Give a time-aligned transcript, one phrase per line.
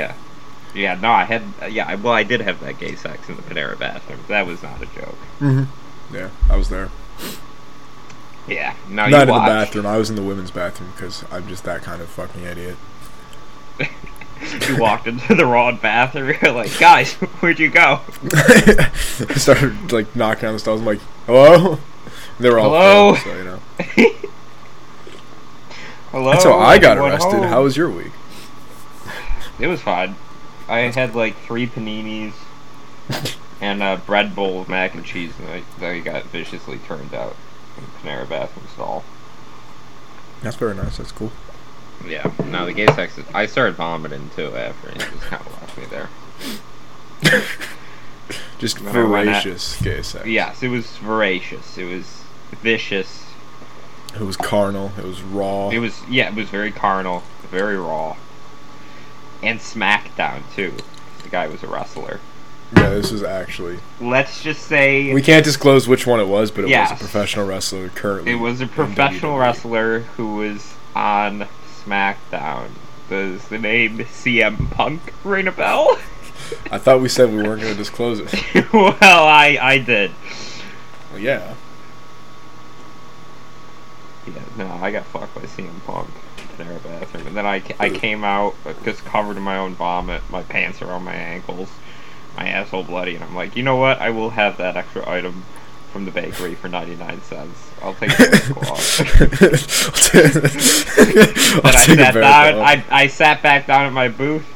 [0.00, 0.14] Yeah.
[0.72, 3.76] Yeah, no, I had, yeah, well, I did have that gay sex in the Panera
[3.76, 4.20] bathroom.
[4.28, 5.18] That was not a joke.
[5.40, 6.14] Mm-hmm.
[6.14, 6.90] Yeah, I was there.
[8.46, 9.86] Yeah, no, Not you in the bathroom.
[9.86, 12.76] I was in the women's bathroom because I'm just that kind of fucking idiot.
[14.66, 16.34] You walked into the wrong bathroom.
[16.42, 18.00] You're like, guys, where'd you go?
[18.32, 20.80] I started like knocking on the stalls.
[20.80, 21.78] I'm like, "Hello."
[22.38, 23.14] They were all Hello?
[23.16, 23.60] filled, so you know.
[26.10, 26.30] Hello.
[26.30, 27.32] That's how I got arrested.
[27.32, 27.42] home.
[27.48, 28.12] How was your week?
[29.60, 30.16] It was fine.
[30.68, 32.32] I had like three paninis
[33.60, 37.14] and a bread bowl of mac and cheese, and I, then I got viciously turned
[37.14, 37.36] out
[37.76, 39.04] in the Panera bathroom stall.
[40.42, 40.96] That's very nice.
[40.96, 41.32] That's cool.
[42.06, 43.18] Yeah, no, the gay sex.
[43.18, 46.08] Is, I started vomiting too after, and it just kind of left me there.
[48.58, 50.26] Just Then at- voracious gay sex.
[50.26, 51.78] Yes, it was voracious.
[51.78, 52.22] It was
[52.62, 53.26] vicious.
[54.14, 54.92] It was carnal.
[54.98, 55.70] It was raw.
[55.70, 58.16] It was yeah, it was very carnal, very raw,
[59.42, 60.74] and SmackDown too.
[61.22, 62.20] The guy was a wrestler.
[62.76, 63.78] yeah, this was actually.
[64.00, 67.46] Let's just say We can't disclose which one it was, but it was a professional
[67.46, 68.32] wrestler currently.
[68.32, 71.46] It was a professional wrestler who was on
[71.84, 72.68] SmackDown.
[73.08, 75.98] Does the name CM Punk ring a bell?
[76.70, 78.32] I thought we said we weren't going to disclose it.
[78.72, 80.12] well, I I did.
[81.10, 81.54] Well, yeah.
[84.26, 86.08] Yeah, no, I got fucked by CM Punk
[86.60, 89.74] in their bathroom, and then I, I came out uh, just covered in my own
[89.74, 90.22] vomit.
[90.30, 91.68] My pants are on my ankles,
[92.36, 94.00] my asshole bloody, and I'm like, you know what?
[94.00, 95.44] I will have that extra item
[95.92, 97.70] from the bakery for 99 cents.
[97.82, 98.76] I'll take the claw.
[101.62, 102.54] Then I sat down.
[102.60, 104.46] I, I sat back down at my booth.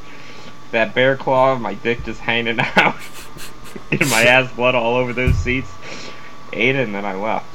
[0.71, 2.95] That bear claw, my dick just hanging out,
[3.91, 5.71] and my ass blood all over those seats.
[6.53, 7.47] Ate it, and then I left.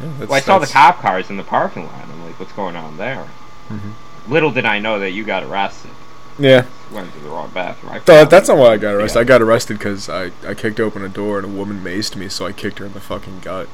[0.00, 2.04] Well, I saw the cop cars in the parking lot.
[2.04, 3.28] I'm like, what's going on there?
[3.68, 3.92] Mhm.
[4.28, 5.90] Little did I know that you got arrested.
[6.38, 6.64] Yeah.
[6.90, 7.92] Went to the wrong bathroom.
[7.92, 9.18] I that's not why I got arrested.
[9.18, 9.22] Yeah.
[9.22, 12.28] I got arrested because I, I kicked open a door and a woman maced me,
[12.28, 13.68] so I kicked her in the fucking gut.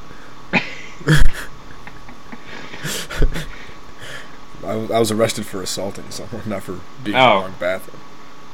[4.65, 7.41] I, was- I was arrested for assaulting someone, not for being in the Oh.
[7.43, 8.01] wrong bathroom.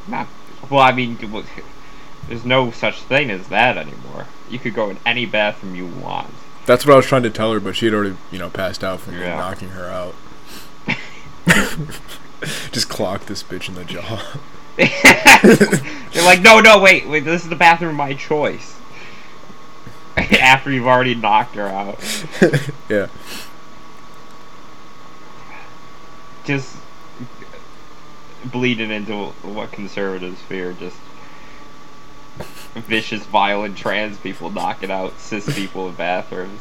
[0.09, 0.27] Not,
[0.69, 1.17] well, I mean,
[2.29, 4.27] there's no such thing as that anymore.
[4.51, 6.35] You could go in any bathroom you want.
[6.67, 8.85] That's what I was trying to tell her, but she had already, you know, passed
[8.85, 9.37] out from Yeah.
[9.37, 10.15] knocking her out.
[12.73, 14.23] Just clocked this bitch in the jaw.
[16.13, 18.79] You're like, no, no, wait, wait, this is the bathroom of my choice.
[20.17, 21.99] After you've already knocked her out.
[22.89, 23.09] yeah.
[26.45, 26.77] Just
[28.47, 30.97] bleeding into what conservatives fear, just
[32.87, 36.61] vicious, violent trans people knocking out cis people in bathrooms.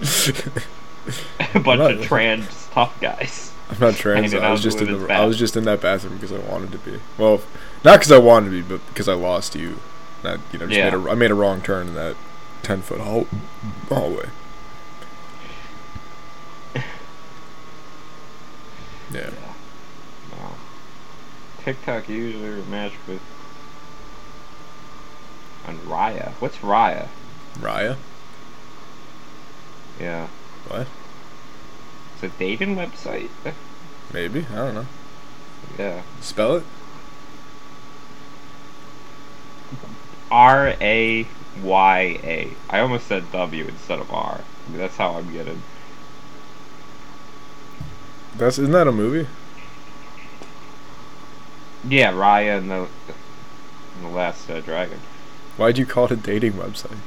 [1.54, 3.52] A bunch not- of trans tough guys.
[3.70, 4.34] I'm not trans.
[4.34, 6.78] I was just in the I was just in that bathroom because I wanted to
[6.78, 7.00] be.
[7.16, 7.40] Well,
[7.82, 9.78] not because I wanted to be, but because I lost you.
[10.22, 10.90] That you know, just Yeah.
[10.96, 12.16] made a, I made a wrong turn in that
[12.62, 13.26] ten foot hall,
[13.88, 14.28] hallway.
[19.12, 19.30] Yeah.
[20.32, 20.50] No.
[21.62, 23.20] TikTok user matched with
[25.66, 26.32] on Raya.
[26.40, 27.08] What's Raya?
[27.58, 27.96] Raya.
[30.00, 30.28] Yeah.
[30.68, 30.86] What?
[32.14, 33.30] It's a dating website.
[34.12, 34.86] Maybe I don't know.
[35.78, 36.02] Yeah.
[36.20, 36.64] Spell it.
[40.30, 41.26] R A
[41.62, 42.52] Y A.
[42.68, 44.40] I almost said W instead of R.
[44.66, 45.62] I mean, that's how I'm getting.
[48.36, 49.28] That's isn't that a movie?
[51.88, 52.88] Yeah, Raya and the
[53.96, 54.98] and the Last uh, Dragon.
[55.56, 56.98] Why'd you call it a dating website?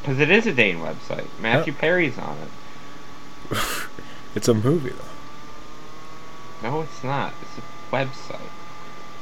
[0.00, 1.26] Because it is a dating website.
[1.40, 3.58] Matthew Perry's on it.
[4.34, 6.68] It's a movie though.
[6.70, 7.34] No, it's not.
[7.42, 7.62] It's a
[7.94, 8.50] website.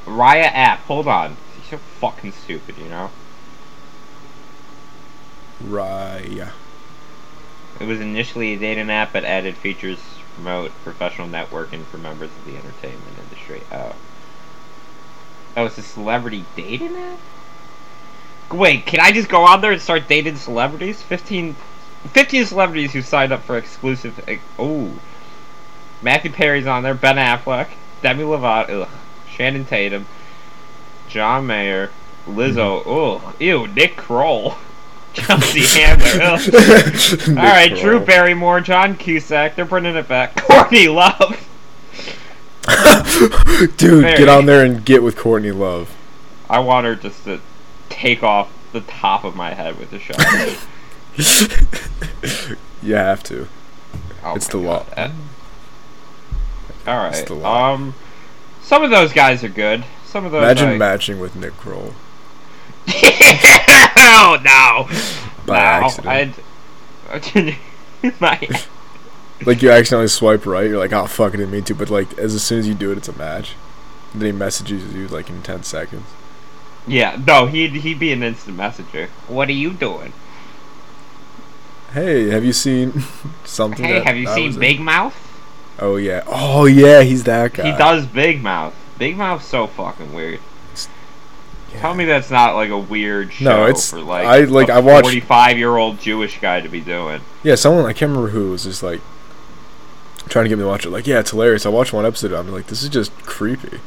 [0.05, 0.79] Raya app.
[0.81, 1.37] Hold on.
[1.55, 3.09] You're so fucking stupid, you know.
[5.63, 6.51] Raya.
[7.79, 12.29] It was initially a dating app, but added features to promote professional networking for members
[12.29, 13.61] of the entertainment industry.
[13.71, 13.95] Oh.
[15.57, 17.19] Oh, it's a celebrity dating app?
[18.51, 21.01] Wait, can I just go on there and start dating celebrities?
[21.01, 21.55] 15,
[22.05, 24.19] 15 celebrities who signed up for exclusive.
[24.57, 24.91] Oh.
[26.01, 27.67] Matthew Perry's on there, Ben Affleck,
[28.01, 28.89] Demi Lovato, ugh,
[29.29, 30.07] Channing Tatum,
[31.09, 31.91] John Mayer,
[32.25, 33.27] Lizzo, mm-hmm.
[33.27, 34.55] ugh, ew, Nick Kroll,
[35.13, 37.27] Chelsea Handler, ugh.
[37.29, 40.35] All right, Drew Barrymore, John Cusack, they're bringing it back.
[40.41, 41.45] Courtney Love.
[43.77, 44.17] Dude, Very.
[44.17, 45.95] get on there and get with Courtney Love.
[46.49, 47.41] I want her just to
[47.99, 50.17] take off the top of my head with the shot.
[52.81, 53.47] you have to.
[54.23, 54.87] Oh It's the God.
[54.97, 55.11] law.
[56.87, 57.13] All right.
[57.13, 57.73] It's the law.
[57.73, 57.93] Um,
[58.61, 59.83] Some of those guys are good.
[60.05, 60.43] Some of those.
[60.43, 61.93] Imagine like, matching with Nick Kroll.
[62.87, 64.87] oh no!
[65.45, 66.35] By no, accident.
[67.09, 67.57] I'd,
[68.19, 68.47] my,
[69.45, 71.75] Like you accidentally swipe right, you're like, oh fuck, I didn't mean to.
[71.75, 73.55] But like, as, as soon as you do it, it's a match.
[74.13, 76.05] And then he messages you like in ten seconds.
[76.89, 79.07] Yeah, no, he'd he'd be an instant messenger.
[79.27, 80.13] What are you doing?
[81.93, 83.03] Hey, have you seen
[83.45, 83.83] something?
[83.85, 84.59] Hey, that have you I seen was in?
[84.61, 85.15] Big Mouth?
[85.79, 86.23] Oh yeah.
[86.27, 87.71] Oh yeah, he's that guy.
[87.71, 88.75] He does Big Mouth.
[88.97, 90.39] Big Mouth's so fucking weird.
[91.73, 91.81] Yeah.
[91.81, 94.73] Tell me that's not like a weird show No, it's- for like I- like, a
[94.73, 97.21] I watched- forty-five-year-old Jewish guy to be doing.
[97.43, 99.01] Yeah, someone I can't remember who was just like
[100.27, 100.89] trying to get me to watch it.
[100.89, 101.65] Like, yeah, it's hilarious.
[101.65, 102.33] I watched one episode.
[102.33, 103.79] I'm like, this is just creepy.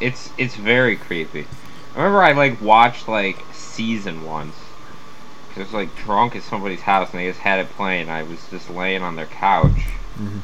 [0.00, 1.46] It's it's very creepy.
[1.94, 4.54] I remember I like watched like season once.
[5.56, 8.08] I was like drunk at somebody's house and they just had it playing.
[8.08, 9.86] I was just laying on their couch.
[10.18, 10.40] Mhm.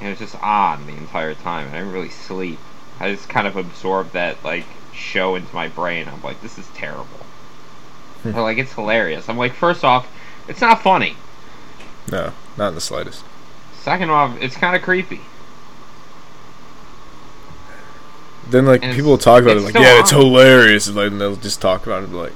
[0.00, 1.68] And it was just on the entire time.
[1.68, 2.58] I didn't really sleep.
[2.98, 6.08] I just kind of absorbed that like show into my brain.
[6.08, 7.04] I'm like, this is terrible.
[8.22, 8.32] Hmm.
[8.32, 9.28] But like it's hilarious.
[9.28, 10.08] I'm like, first off,
[10.48, 11.16] it's not funny.
[12.10, 13.24] No, not in the slightest.
[13.80, 15.20] Second off, it's kind of creepy.
[18.54, 21.20] Then like And people will talk about it like, yeah, it's hilarious, and, like, and
[21.20, 22.32] they'll just talk about it like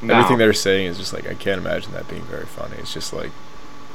[0.00, 2.76] No, everything they're saying is just like I can't imagine that being very funny.
[2.78, 3.30] It's just like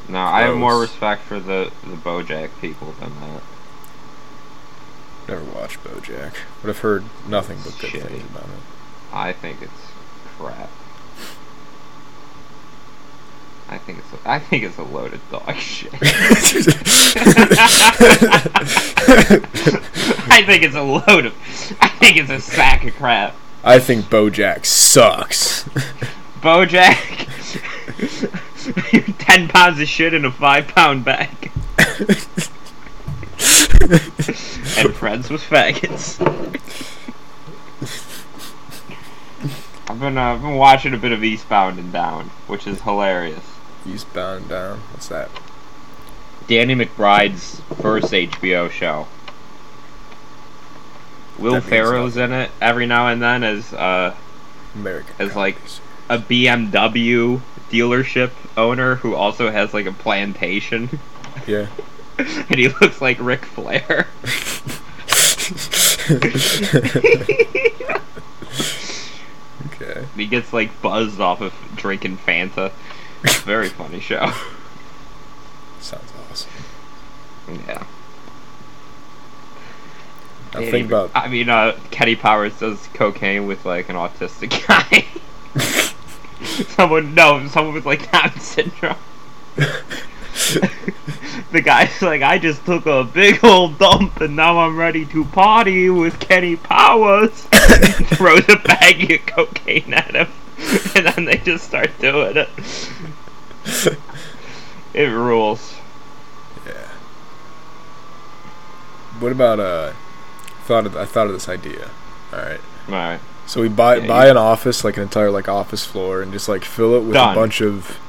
[0.08, 3.42] no, I have more respect for the the BoJack people than that.
[5.28, 8.10] never watched BoJack, but I've heard nothing but good Shitty.
[8.10, 8.62] things about it.
[9.12, 9.88] I think it's
[10.38, 10.70] crap.
[13.70, 15.92] I think it's a, I think it's a load of dog shit.
[20.34, 21.34] I think it's a load of
[21.80, 23.36] I think it's a sack of crap.
[23.64, 25.64] I think BoJack sucks.
[26.42, 27.30] Bojack
[29.20, 31.52] ten pounds of shit in a five pound bag.
[34.80, 36.20] and friends with faggots.
[39.88, 43.46] I've been uh, I've been watching a bit of Eastbound and Down, which is hilarious.
[43.86, 44.80] Eastbound and Down.
[44.92, 45.30] What's that?
[46.48, 49.08] Danny McBride's first HBO show.
[51.40, 54.16] Will Ferrell's in it every now and then as uh,
[54.76, 55.14] American.
[55.20, 55.58] It's like-
[56.10, 57.40] a BMW
[57.72, 61.00] dealership owner who also has like a plantation,
[61.48, 61.68] yeah.
[62.18, 64.08] and he looks like Ric Flair.
[69.68, 70.06] okay.
[70.16, 72.72] he gets like buzzed off of drinking Fanta.
[73.44, 74.18] Very funny show.
[75.80, 76.52] Sounds awesome.
[77.68, 77.86] Yeah.
[80.54, 85.06] Danny think about I mean, uh, Kenny Powers does cocaine with like an autistic guy.
[86.70, 88.96] someone, no, someone with like Down syndrome.
[91.52, 95.26] the guy's like, I just took a big old dump and now I'm ready to
[95.26, 97.32] party with Kenny Powers.
[98.16, 100.28] Throws a bag of cocaine at him,
[100.96, 102.50] and then they just start doing it.
[104.94, 105.76] It rules.
[106.68, 106.88] yeah.
[109.20, 109.94] What about uh?
[110.66, 111.90] Thought of I thought of this idea.
[112.32, 112.62] All right.
[112.88, 113.20] Alright.
[113.46, 116.32] So we buy Yeah, buy you- an office, like an entire like office floor, and
[116.32, 117.32] just like fill it with Done.
[117.34, 118.00] a bunch of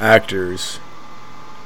[0.00, 0.80] actors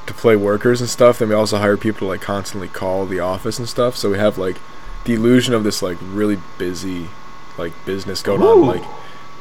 [0.07, 1.19] to play workers and stuff.
[1.19, 3.97] Then we also hire people to like constantly call the office and stuff.
[3.97, 4.57] So we have like
[5.05, 7.09] the illusion of this like really busy
[7.57, 8.63] like business going Ooh.
[8.63, 8.85] on, like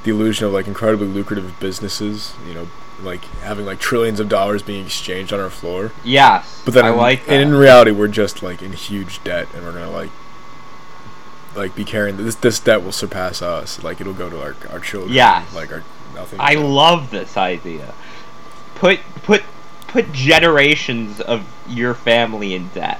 [0.04, 2.34] the illusion of like incredibly lucrative businesses.
[2.48, 2.68] You know,
[3.02, 5.92] like having like trillions of dollars being exchanged on our floor.
[6.04, 6.62] Yes.
[6.66, 7.34] But then I in, like that.
[7.34, 10.10] and in reality, we're just like in huge debt, and we're gonna like
[11.58, 12.36] like be carrying this.
[12.36, 13.84] This debt will surpass us.
[13.84, 15.14] Like it'll go to our our children.
[15.14, 15.84] yeah Like our
[16.16, 16.40] nothing.
[16.42, 17.94] I love this idea.
[18.76, 19.44] Put put
[19.88, 23.00] put generations of your family in debt.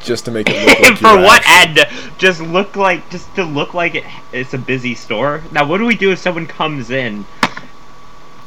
[0.00, 2.18] just to make it look like For what actually- end?
[2.18, 5.42] Just look like just to look like it, it's a busy store.
[5.52, 7.26] Now, what do we do if someone comes in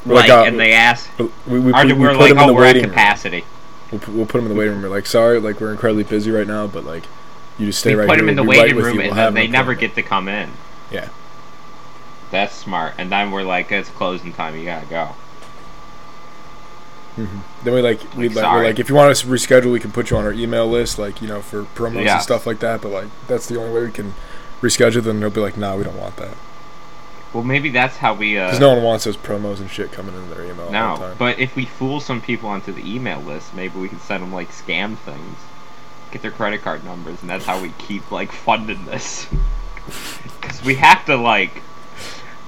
[0.05, 1.09] We're like, uh, and they ask,
[1.47, 2.91] we, we, are we we're put like, them in oh, the we're at waiting room.
[2.91, 3.45] capacity.
[3.91, 4.81] We'll, we'll put them in the waiting room.
[4.83, 7.03] We're like, sorry, like we're incredibly busy right now, but like
[7.61, 8.21] you just stay we right put here.
[8.25, 8.97] them in the We'll right waiting with room.
[8.97, 10.49] We'll and then they never get to come in.
[10.91, 11.09] Yeah.
[12.31, 12.95] That's smart.
[12.97, 14.57] And then we're like, it's closing time.
[14.57, 15.09] You gotta go.
[17.17, 17.41] Mhm.
[17.63, 19.79] Then we like we Like, like, we're like if you want us to reschedule, we
[19.79, 22.13] can put you on our email list, like you know for promos Yeah.
[22.15, 22.81] and stuff like that.
[22.81, 24.13] But like that's the only way we can
[24.61, 25.03] reschedule.
[25.03, 26.35] Then they'll be like, nah, we don't want that
[27.33, 28.37] Well, maybe that's how we.
[28.37, 30.95] Uh, because no one wants those promos and shit coming in their email the No,
[30.97, 31.15] time.
[31.19, 34.33] but if we fool some people onto the email list, maybe we can send them
[34.33, 35.37] like scam things,
[36.11, 39.27] get their credit card numbers, and that's how we keep like funding this.
[40.39, 41.61] Because we have to like,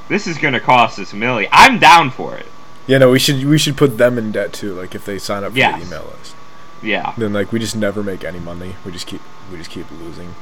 [0.07, 1.49] this is gonna cost us a million.
[1.51, 2.45] I'm down for it.
[2.87, 4.73] Yeah, no, we should we should put them in debt too.
[4.73, 5.79] Like if they sign up for Yes.
[5.81, 6.35] the email list,
[6.81, 8.75] Yeah, then like we just never make any money.
[8.85, 10.35] We just keep we just keep losing.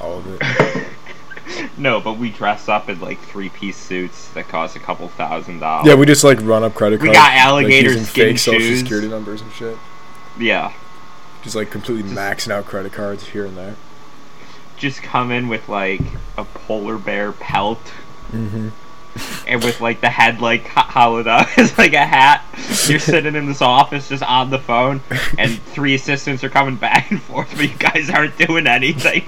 [0.00, 0.86] all of it.
[1.78, 5.60] no, but we dress up in like three piece suits that cost a couple thousand
[5.60, 5.86] dollars.
[5.88, 7.08] Yeah, we just like run up credit cards.
[7.10, 9.78] We got like, alligator using skin fake social security numbers and shit.
[10.38, 10.72] yeah.
[11.44, 13.76] Just like completely Just- maxing out credit cards here and there.
[14.76, 16.00] Just come in with like
[16.36, 17.80] a polar bear pelt
[18.32, 18.68] Mm-hmm.
[19.46, 22.42] and with like the head like hollowed out as like a hat.
[22.88, 25.00] You're sitting in this office just on the phone,
[25.38, 29.24] and three assistants are coming back and forth, but you guys aren't doing anything.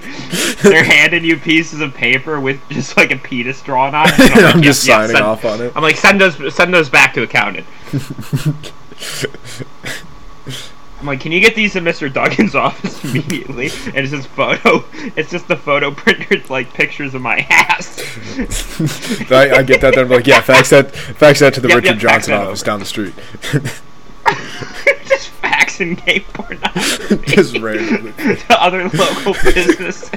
[0.63, 4.09] They're handing you pieces of paper with just like a penis drawn on.
[4.09, 5.73] it, and I'm, like, just "Yes, yes, signing send-" off on it.
[5.77, 7.67] I'm like, send those, send those back to accountant.
[10.99, 12.11] I'm like, can you get these to Mr.
[12.11, 13.67] Duggan's office immediately?
[13.87, 14.85] And it's just photo.
[15.15, 17.99] It's just the photo printer, like pictures of my ass.
[19.31, 19.95] I, I get that.
[19.95, 22.63] Then I'm like, yeah, fax that, fax that to the Yep, Richard yep, Johnson office
[22.63, 23.15] down the street.
[25.07, 28.13] just faxing gay pornography Just randomly.
[28.13, 30.11] to other local businesses.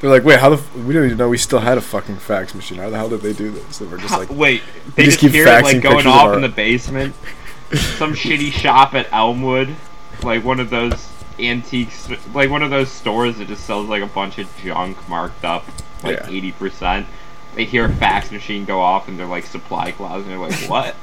[0.00, 0.56] They're like, wait, how the?
[0.56, 2.78] F- we didn't even know we still had a fucking fax machine.
[2.78, 3.80] How the hell did they do this?
[3.80, 4.62] And we're just like, Wait,
[4.94, 7.14] they just just, keep hear it faxing like going off our- in the basement.
[7.72, 9.74] Some shitty shop at Elmwood,
[10.22, 14.06] like one of those antiques, like one of those stores that just sells like a
[14.06, 15.64] bunch of junk marked up
[16.02, 16.28] like Yeah.
[16.30, 17.06] eighty percent.
[17.54, 20.54] They hear a fax machine go off and they're like supply closet, and they're like,
[20.70, 20.94] "What?"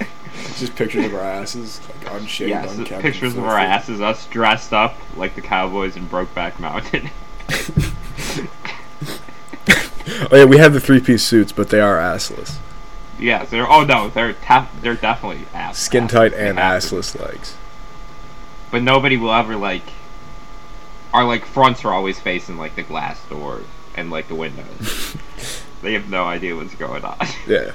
[0.58, 3.02] just pictures of our asses, like unshaved, yes, unkempt.
[3.04, 7.10] pictures of our asses, us dressed up like the cowboys in Brokeback Mountain.
[10.32, 12.58] Oh yeah, we have the three-piece suits, but they are assless,
[13.20, 13.70] yes, they're.
[13.70, 14.36] Oh no, they're
[14.82, 15.78] they're definitely ass.
[15.80, 17.56] skin tight and assless legs.
[18.72, 19.84] but nobody will ever like
[21.14, 25.16] our like fronts are always facing like the glass doors and like the windows
[25.82, 27.18] they have no idea what's going on
[27.48, 27.72] Yeah.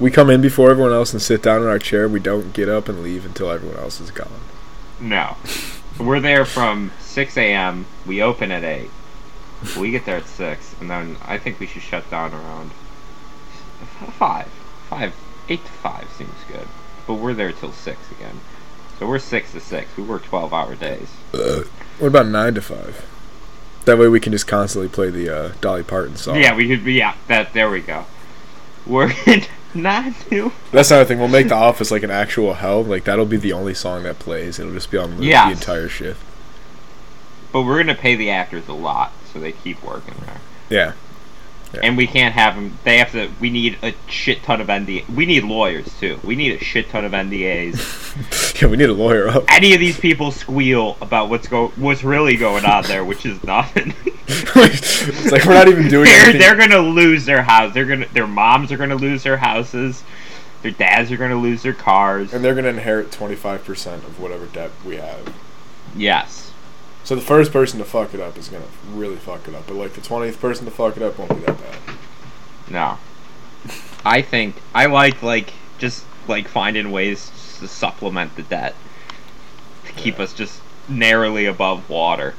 [0.00, 2.08] We come in before everyone else and sit down in our chair.
[2.08, 4.30] We don't get up and leave until everyone else is gone.
[5.00, 5.36] no
[5.98, 8.88] we're there from 6 a.m we open at 8
[9.78, 12.70] we get there at 6 and then i think we should shut down around
[13.82, 14.46] f- 5
[14.88, 15.14] 5
[15.48, 16.66] 8 to 5 seems good
[17.06, 18.40] but we're there till 6 again
[18.98, 21.08] so we're 6 to 6 we work 12 hour days
[21.98, 23.04] What about nine to five?
[23.84, 26.36] That way we can just constantly play the uh, Dolly Parton song.
[26.36, 28.06] yeah we could be yeah that there we go
[28.86, 29.42] we're in
[29.74, 31.18] not to That's another thing.
[31.18, 32.82] We'll make the office like an actual hell.
[32.82, 34.58] Like that'll be the only song that plays.
[34.58, 35.44] It'll just be on loop Yes.
[35.46, 36.22] the entire shift.
[37.52, 40.40] But we're gonna pay the actors a lot, so they keep working there.
[40.68, 40.92] Yeah.
[41.74, 41.80] Yeah.
[41.82, 42.78] And we can't have them.
[42.84, 43.30] They have to.
[43.40, 45.08] We need a shit ton of NDA.
[45.10, 46.18] We need lawyers too.
[46.24, 48.60] We need a shit ton of NDAs.
[48.62, 49.44] yeah, we need a lawyer up.
[49.48, 53.42] Any of these people squeal about what's go what's really going on there, which is
[53.44, 53.92] nothing.
[54.26, 56.40] it's like we're not even doing they're anything.
[56.40, 57.74] they're gonna lose their house.
[57.74, 60.02] They're gonna their moms are gonna lose their houses.
[60.62, 62.32] Their dads are gonna lose their cars.
[62.32, 65.34] and they're gonna inherit twenty five percent of whatever debt we have.
[65.94, 66.47] Yes.
[67.08, 69.66] So the first person to fuck it up is gonna really fuck it up.
[69.66, 71.96] But like the twentieth person to fuck it up won't be that bad.
[72.70, 72.98] No.
[74.04, 78.74] I think I like like just like finding ways to supplement the debt
[79.86, 80.24] to keep Yeah.
[80.24, 82.34] us just narrowly above water.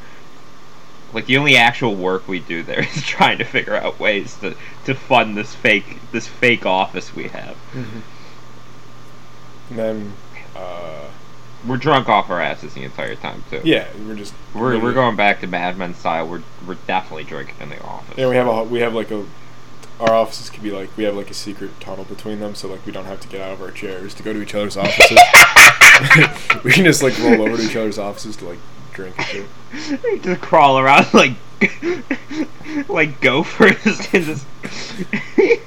[1.14, 4.56] Like the only actual work we do there is trying to figure out ways to,
[4.86, 7.58] to fund this fake this fake office we have.
[9.72, 10.14] And then,
[10.56, 11.08] uh,
[11.68, 13.62] We're drunk off our asses the entire time too.
[13.64, 16.28] yeah, we're just We're, we're going back to Mad Men style.
[16.28, 18.18] We're we're definitely drinking in the office.
[18.18, 19.26] Yeah, we have a we have like a
[20.00, 22.86] our offices could be like we have like a secret tunnel between them, so like
[22.86, 25.20] we don't have to get out of our chairs to go to each other's offices.
[26.64, 28.60] we can just like roll over to each other's offices to like
[29.00, 29.46] drink and shit.
[30.04, 31.34] We just crawl around like
[32.90, 34.46] like gophers in this.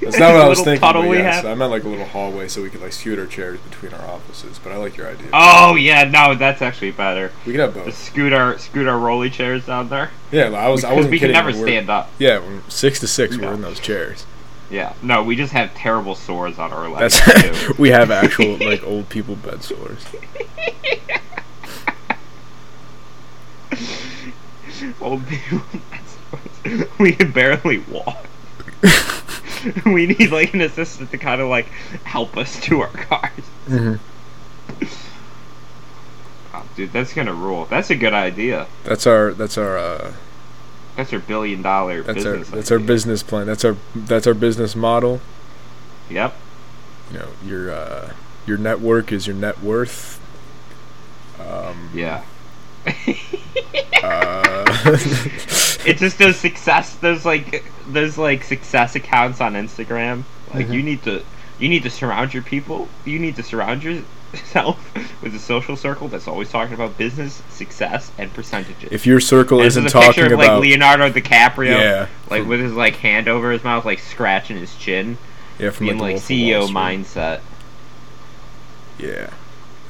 [0.01, 0.79] That's not what I was little thinking.
[0.81, 1.45] Puddle But we yes, have.
[1.45, 4.05] I meant like a little hallway so we could like scoot our chairs between our
[4.09, 4.59] offices.
[4.59, 5.29] But I like your idea.
[5.33, 7.31] Oh yeah, no, that's actually better.
[7.45, 7.95] we could have Just both.
[7.95, 10.11] scoot our scoot our rolly chairs down there.
[10.31, 11.33] Yeah, I was I wasn't we can kidding.
[11.45, 12.09] never we're- stand up.
[12.19, 13.47] Yeah, when six to six, Yeah.
[13.47, 14.25] we're in those chairs.
[14.69, 17.75] Yeah, no, we just have terrible sores on our legs That's too.
[17.77, 20.03] we have actual like old people bed sores.
[24.99, 28.25] That's- we can barely walk.
[29.85, 31.67] we need like an assistant to kind of like
[32.03, 33.31] help us to our cars.
[33.67, 33.95] hmm
[36.55, 37.65] Oh, dude, that's gonna rule.
[37.65, 38.67] That's a good idea.
[38.83, 40.13] That's our that's our uh,
[40.95, 42.49] That's our billion dollar that's our business.
[42.49, 43.47] that's our business plan.
[43.47, 45.19] That's our that's our business model.
[46.09, 46.35] Yep.
[47.11, 48.13] you know your uh,
[48.45, 50.19] your network is your net worth.
[51.39, 52.23] Um, Yeah.
[54.03, 54.65] Uh,
[55.85, 60.23] it's just those success those like those like success accounts on Instagram.
[60.53, 60.73] Like Mhm.
[60.73, 61.23] you need to
[61.59, 62.89] you need to surround your people.
[63.05, 64.77] You need to surround yourself
[65.21, 68.89] with a social circle that's always talking about business, success, and percentages.
[68.91, 72.07] If your circle And isn't is a picture talking of like about Leonardo DiCaprio, yeah,
[72.29, 75.17] like with his like hand over his mouth, like scratching his chin,
[75.59, 77.39] yeah from being like, like the Wolf of Wall CEO mindset.
[78.99, 79.29] Yeah,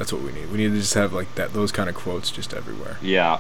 [0.04, 0.52] that's what we need.
[0.52, 2.98] We need to just have like that those kind of quotes just everywhere.
[3.02, 3.40] Yeah.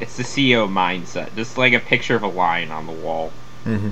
[0.00, 1.36] It's the CEO mindset.
[1.36, 3.30] Just like a picture of a lion on the wall.
[3.64, 3.90] Mm-hmm.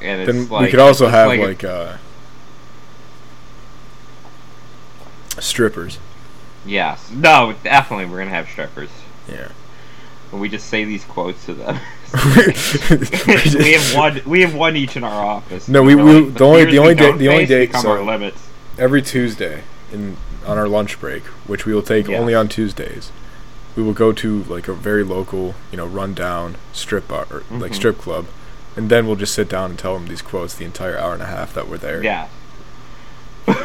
[0.00, 1.96] And it's Then like we could also have like, a- like uh,
[5.38, 5.98] strippers.
[6.64, 8.88] yes, no, definitely we're gonna have strippers.
[9.28, 9.48] Yeah.
[10.32, 11.78] And we just say these quotes to them.
[13.58, 14.20] We have one.
[14.26, 15.68] We have one each in our office.
[15.68, 17.90] No, we- we- like, the only- the only we day- don't the only day- so-
[17.90, 18.38] our limits.
[18.78, 20.16] every Tuesday in
[20.46, 22.18] on our lunch break, which we will take Yeah.
[22.18, 23.10] only on Tuesdays.
[23.76, 27.72] We will go to like a very local, you know, rundown strip bar, or, like
[27.72, 27.74] Mhm.
[27.76, 28.26] strip club,
[28.76, 31.22] and then we'll just sit down and tell them these quotes the entire hour and
[31.22, 32.02] a half that we're there.
[32.02, 32.26] Yeah.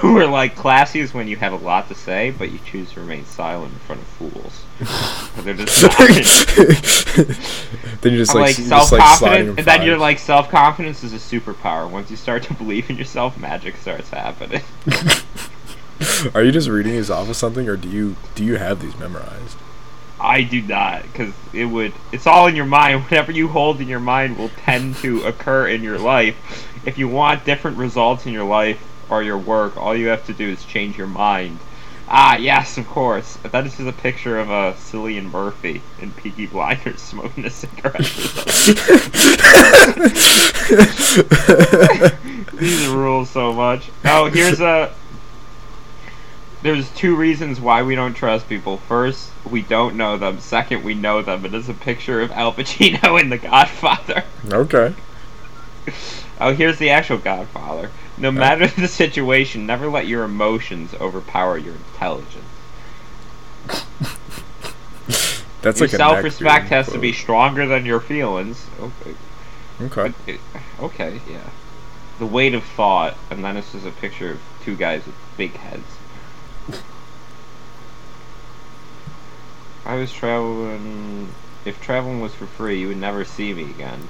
[0.03, 3.01] We're like classy is when you have a lot to say, but you choose to
[3.01, 4.63] remain silent in front of fools.
[5.43, 5.81] They're just
[8.01, 10.49] then you're just I'm like, like self just like confidence, and then you're like self
[10.49, 11.89] confidence is a superpower.
[11.89, 14.61] Once you start to believe in yourself, magic starts happening.
[16.35, 18.97] Are you just reading these off of something, or do you do you have these
[18.97, 19.57] memorized?
[20.19, 21.93] I do not, because it would.
[22.11, 23.03] It's all in your mind.
[23.03, 26.67] Whatever you hold in your mind will tend to occur in your life.
[26.85, 30.33] If you want different results in your life or your work, all you have to
[30.33, 31.59] do is change your mind.
[32.09, 33.37] Ah, yes, of course.
[33.51, 37.49] That is just a picture of a uh, Cillian Murphy in Peaky Blinders smoking a
[37.49, 37.99] cigarette.
[42.53, 43.89] These rules so much.
[44.05, 44.93] Oh, here's a.
[46.63, 48.77] There's two reasons why we don't trust people.
[48.77, 50.39] First, we don't know them.
[50.39, 51.45] Second, we know them.
[51.45, 54.23] It is a picture of Al Pacino in The Godfather.
[54.49, 54.95] okay.
[56.39, 57.91] Oh, here's the actual Godfather.
[58.17, 62.45] No matter the situation, never let your emotions overpower your intelligence.
[65.61, 68.65] That's your like self-respect has to be stronger than your feelings.
[68.79, 69.15] Okay.
[69.81, 70.13] Okay.
[70.25, 70.39] It-
[70.79, 71.49] okay, yeah.
[72.19, 75.53] The weight of thought, and then this is a picture of two guys with big
[75.53, 75.83] heads.
[79.85, 81.29] I was traveling.
[81.63, 84.07] If traveling was for free, you would never see me again.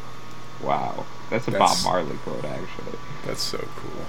[0.62, 2.99] Wow, that's a That's- Bob Marley quote, actually.
[3.25, 4.05] That's so cool.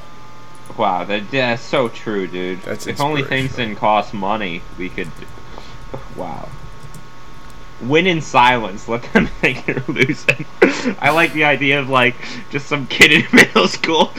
[0.76, 2.62] Wow, that that's so true, dude.
[2.62, 5.10] That's if only things didn't cost money, we could.
[6.14, 6.48] Wow.
[7.80, 8.88] Win in silence.
[8.88, 10.46] Let them think you're losing.
[11.00, 12.16] I like the idea of like
[12.50, 14.06] just some kid in middle school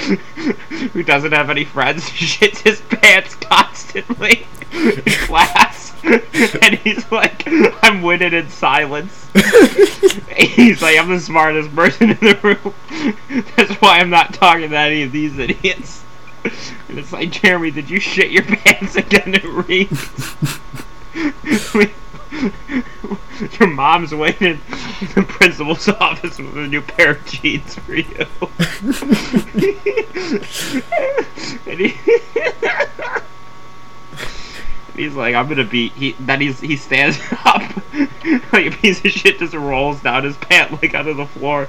[0.93, 7.43] who doesn't have any friends, shits his pants constantly in class, and he's like,
[7.83, 9.27] "I'm winning in silence."
[10.37, 13.43] he's like, "I'm the smartest person in the room.
[13.55, 16.03] That's why I'm not talking to any of these idiots."
[16.43, 20.09] And it's like, Jeremy, did you shit your pants again at Reed's?
[23.59, 24.59] your mom's waiting
[25.01, 28.05] in the principal's office with a new pair of jeans for you.
[31.65, 31.97] and he,
[34.95, 35.93] he's like, I'm gonna beat.
[35.93, 37.61] He then he's he stands up
[38.53, 41.67] like a piece of shit, just rolls down his pant like onto the floor.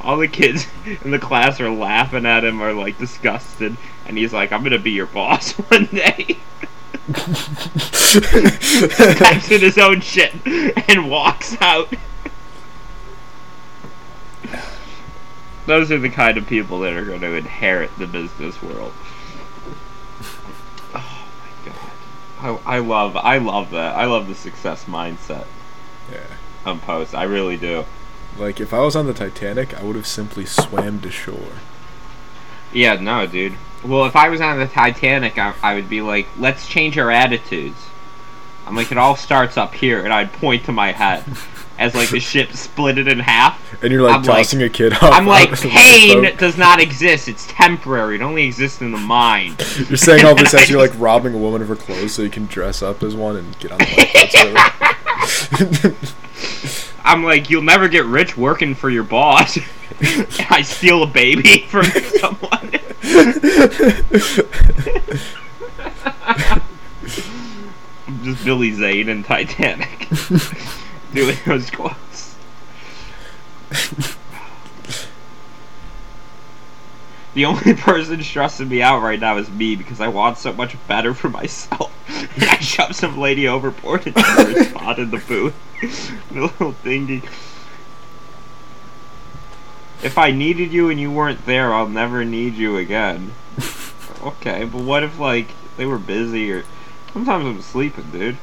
[0.00, 0.66] All the kids
[1.04, 4.78] in the class are laughing at him, are like disgusted, and he's like, "I'm gonna
[4.78, 6.38] be your boss one day."
[9.18, 10.32] Types in his own shit
[10.88, 11.92] and walks out.
[15.66, 18.92] Those are the kind of people that are going to inherit the business world.
[20.94, 23.96] Oh my god, I, I love, I love that.
[23.96, 25.46] I love the success mindset
[26.10, 26.26] yeah.
[26.66, 27.14] on post.
[27.14, 27.84] I really do.
[28.38, 31.52] Like if I was on the Titanic, I would have simply swam to shore.
[32.72, 33.54] Yeah, no, dude.
[33.84, 37.10] Well, if I was on the Titanic, I, I would be like, let's change our
[37.10, 37.76] attitudes.
[38.66, 41.24] I'm like, it all starts up here, and I'd point to my head
[41.78, 43.58] as like the ship split it in half.
[43.82, 45.02] And you're like I'm like- tossing a kid off.
[45.02, 47.26] I'm like, pain does not exist.
[47.28, 48.16] It's temporary.
[48.16, 49.58] It only exists in the mind.
[49.88, 52.30] You're saying all this as you're like robbing a woman of her clothes so you
[52.30, 55.82] can dress up as one and get on the lifeboats.
[55.82, 56.91] or whatever.
[57.04, 59.58] I'm like, you'll never get rich working for your boss.
[60.50, 62.70] I steal a baby from someone.
[68.06, 70.08] I'm just Billy Zane in Titanic.
[71.14, 72.36] Doing those quotes.
[77.34, 80.76] The only person stressing me out right now is me because I want so much
[80.86, 81.90] better for myself.
[82.38, 85.54] I shoved some lady overboard her spot in the booth.
[85.82, 87.24] The little thingy.
[90.02, 93.32] If I needed you and you weren't there, I'll never need you again.
[94.22, 96.64] okay, but what if like they were busy or
[97.12, 98.38] sometimes I'm sleeping, dude.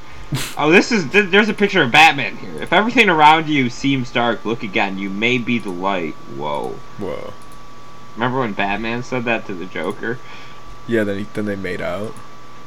[0.57, 2.61] Oh, this is th- there's a picture of Batman here.
[2.61, 4.97] If everything around you seems dark, look again.
[4.97, 6.13] You may be the light.
[6.35, 6.75] Whoa.
[6.99, 7.33] Whoa.
[8.15, 10.19] Remember when Batman said that to the Joker?
[10.87, 12.13] Yeah, then he, then they made out.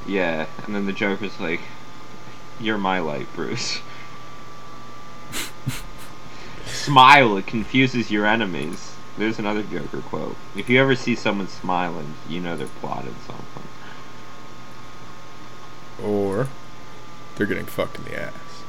[0.07, 1.61] Yeah, and then the Joker's like,
[2.59, 3.81] "You're my light, Bruce."
[6.83, 8.97] Smile, it confuses your enemies.
[9.17, 10.37] There's another Joker quote.
[10.57, 13.63] If you ever see someone smiling, you know they're plotting something.
[16.05, 16.49] Or
[17.37, 18.65] they're getting fucked in the ass.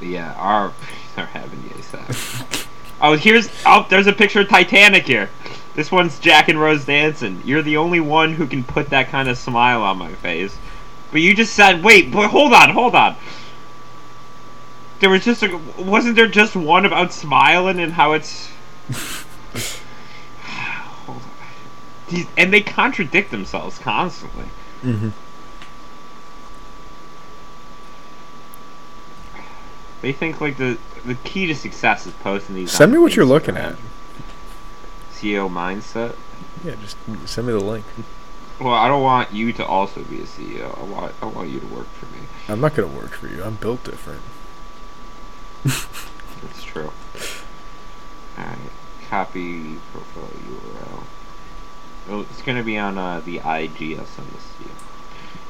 [0.00, 0.74] Yeah, our
[1.16, 2.68] they're having gay sex.
[3.00, 5.28] oh, here's oh, there's a picture of Titanic here.
[5.74, 7.42] This one's Jack and Rose dancing.
[7.44, 10.56] You're the only one who can put that kind of smile on my face.
[11.10, 13.16] But you just said, wait, but hold on, hold on.
[15.00, 18.50] There was just a, wasn't there just one about smiling and how it's.
[20.42, 21.30] hold on.
[22.08, 24.46] These, and they contradict themselves constantly.
[24.82, 25.10] Mm-hmm.
[30.02, 32.70] They think like the the key to success is posting these.
[32.70, 33.76] Send me what you're looking at.
[35.12, 36.14] CEO mindset.
[36.64, 37.84] Yeah, just send me the link.
[38.60, 40.78] Well, I don't want you to also be a CEO.
[40.78, 42.20] I want I want you to work for me.
[42.48, 43.42] I'm not gonna work for you.
[43.42, 44.22] I'm built different.
[45.66, 46.92] That's true.
[48.38, 48.58] Alright.
[49.08, 51.04] Copy profile URL.
[52.08, 53.98] Oh, it's gonna be on uh, the IG.
[53.98, 54.70] I'll send this to you.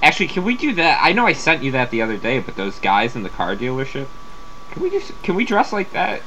[0.02, 1.00] Actually, can we do that?
[1.02, 3.56] I know I sent you that the other day, but those guys in the car
[3.56, 4.06] dealership,
[4.70, 6.22] can we just can we dress like that?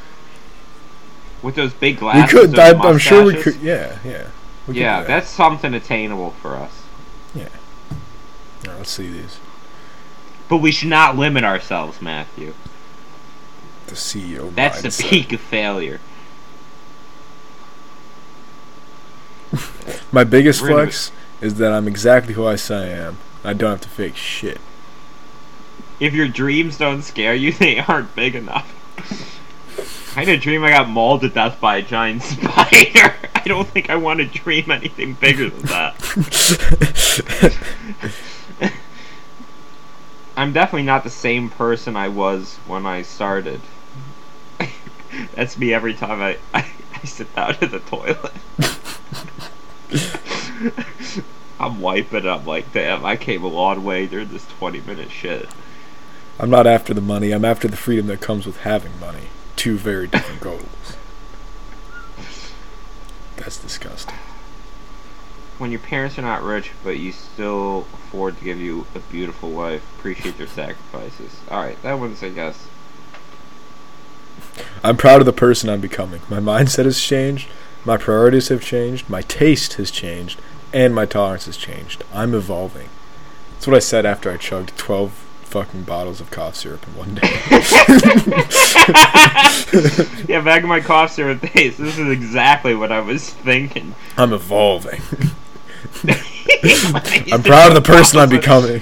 [1.42, 2.34] With those big glasses.
[2.34, 2.60] We could.
[2.60, 3.56] I, I'm sure we could.
[3.62, 4.28] Yeah, yeah.
[4.68, 5.08] We could do Yeah, that.
[5.08, 6.84] that's something attainable for us.
[7.34, 7.48] Yeah,
[8.78, 9.40] let's see these.
[10.50, 12.54] But we should not limit ourselves, Matthew.
[13.90, 14.54] The CEO.
[14.54, 16.00] That's the peak of failure.
[20.12, 23.18] My biggest We're flex is that I'm exactly who I say I am.
[23.44, 24.60] I don't have to fake shit.
[26.00, 28.76] If your dreams don't scare you, they aren't big enough.
[30.16, 33.16] I had a dream I got mauled to death by a giant spider.
[33.36, 35.96] I don't think I want to dream anything bigger than that.
[40.36, 43.62] I'm definitely not the same person I was when I started.
[45.36, 48.34] That's me every time I, I, I sit down in the toilet.
[51.60, 52.28] I'm wiping.
[52.28, 55.50] I'm like, damn, I came a long way during this 20 minute shit.
[56.40, 57.32] I'm not after the money.
[57.32, 59.28] I'm after the freedom that comes with having money.
[59.58, 60.96] Two very different goals.
[63.36, 64.16] That's disgusting.
[65.58, 69.50] When your parents are not rich, but you still afford to give you a beautiful
[69.50, 71.36] life, appreciate their sacrifices.
[71.52, 72.68] Alright, that one's, I guess.
[74.84, 76.22] I'm proud of the person I'm becoming.
[76.30, 77.50] My mindset has changed.
[77.86, 79.10] My priorities have changed.
[79.10, 80.40] My taste has changed.
[80.72, 82.04] And my tolerance has changed.
[82.14, 82.90] I'm evolving.
[83.54, 87.16] That's what I said after I chugged 12 fucking bottles of cough syrup in one
[87.16, 87.22] day.
[90.28, 93.96] yeah, back in my cough syrup days, this is exactly what I was thinking.
[94.16, 95.02] I'm evolving.
[97.34, 98.82] I'm proud of the person I'm becoming.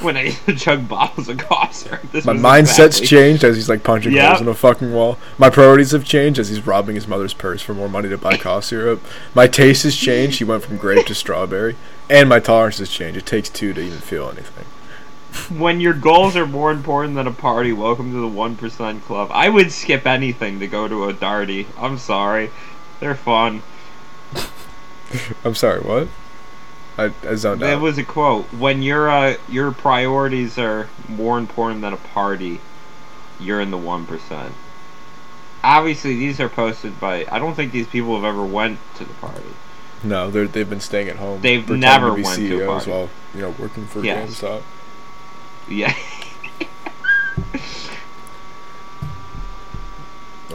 [0.04, 3.56] When I used to chug bottles of cough syrup, this My mindset's exactly- changed as
[3.56, 4.26] he's like punching Yep.
[4.28, 5.18] holes in a fucking wall.
[5.38, 8.36] My priorities have changed as he's robbing his mother's purse for more money to buy
[8.38, 9.02] cough syrup.
[9.34, 10.38] My taste has changed.
[10.38, 11.76] He went from grape to strawberry.
[12.08, 13.18] And my tolerance has changed.
[13.18, 14.64] It takes two to even feel anything.
[15.60, 19.28] When your goals are more important than a party, welcome to the 1% club.
[19.32, 21.66] I would skip anything to go to a darty.
[21.78, 22.50] I'm sorry.
[22.98, 23.62] They're fun.
[25.44, 26.08] I'm sorry, what?
[27.06, 27.80] I, I zoned out.
[27.80, 28.46] was a quote.
[28.52, 32.60] When your uh, your priorities are more important than a party,
[33.38, 34.54] you're in the one percent.
[35.62, 37.26] Obviously, these are posted by.
[37.30, 39.42] I don't think these people have ever went to the party.
[40.02, 41.42] No, they're, they've been staying at home.
[41.42, 42.90] They've never to be went to a CEOs party.
[42.90, 44.40] while you know working for Yes.
[44.40, 44.62] GameStop.
[45.68, 45.94] Yeah.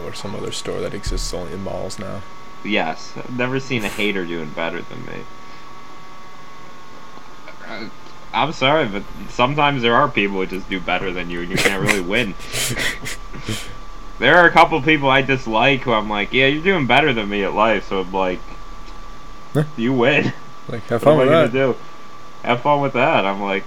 [0.03, 2.21] Or some other store that exists only in malls now.
[2.63, 3.13] yes.
[3.15, 5.23] I've never seen a hater doing better than me.
[7.67, 7.89] Uh,
[8.33, 11.55] I'm sorry, but sometimes there are people who just do better than you, and you
[11.57, 12.33] can't really win.
[14.17, 17.27] There are a couple people I dislike who I'm like, yeah, you're doing better than
[17.27, 18.39] me at life, so I'm like,
[19.75, 20.31] you win.
[20.69, 21.51] Like, have What fun am I with gonna that.
[21.51, 22.47] do?
[22.47, 23.25] Have fun with that.
[23.25, 23.65] I'm like,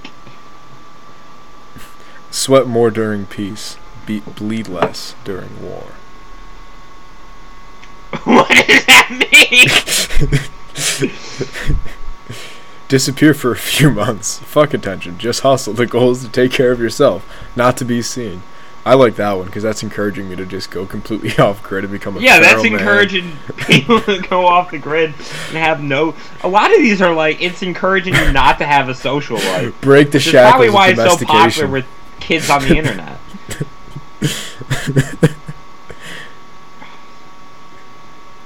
[2.31, 3.77] Sweat more during peace.
[4.07, 5.85] Be- bleed less during war.
[8.25, 9.11] what does that
[11.71, 11.79] mean?
[12.88, 14.38] Disappear for a few months.
[14.40, 15.18] Fuck attention.
[15.18, 15.74] Just hustle.
[15.74, 17.24] The goal is to take care of yourself,
[17.55, 18.42] not to be seen.
[18.87, 21.92] I like that one because that's encouraging me to just go completely off grid and
[21.92, 22.72] become a Yeah, that's man.
[22.72, 23.33] encouraging
[23.66, 25.11] people to go off the grid
[25.48, 26.14] and have no.
[26.42, 29.79] A lot of these are like it's encouraging you not to have a social life.
[29.83, 31.87] Break the shackles probably of why it's so popular with
[32.20, 33.18] kids on the internet.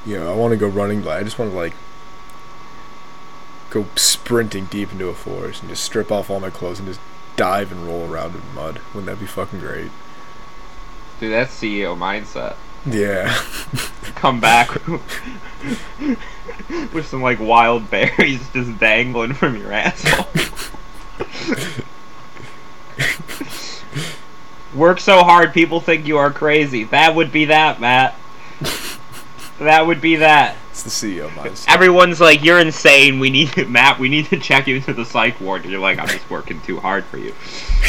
[0.05, 1.03] you know, I want to go running.
[1.03, 1.75] But I just want to like
[3.73, 7.01] go sprinting deep into a forest and just strip off all my clothes and just
[7.37, 8.81] dive and roll around in mud.
[8.93, 9.91] Wouldn't that be fucking great?
[11.19, 12.57] Dude, that's CEO mindset.
[12.85, 13.33] Yeah.
[14.15, 14.75] Come back
[16.93, 20.27] with some like wild berries just dangling from your asshole.
[24.75, 26.85] Work so hard, people think you are crazy.
[26.85, 28.19] That would be that, Matt.
[29.59, 30.57] That would be that.
[30.71, 31.73] it's the CEO mindset.
[31.73, 33.19] Everyone's like, "You're insane.
[33.21, 33.99] We need Matt.
[33.99, 36.61] We need to check you into the psych ward." And you're like, "I'm just working
[36.63, 37.35] too hard for you."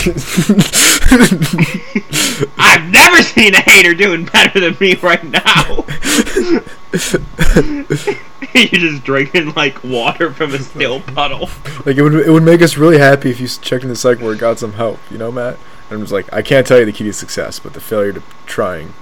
[2.57, 5.63] I've never seen a hater doing better than me right now.
[8.53, 11.49] You're just drinking like water from a still puddle.
[11.85, 14.19] like it would it would make us really happy if you checked in the psych
[14.19, 14.99] ward, got some help.
[15.09, 15.57] You know, Matt.
[15.89, 18.13] And I'm just like, I can't tell you the key to success, but the failure
[18.13, 18.93] to trying,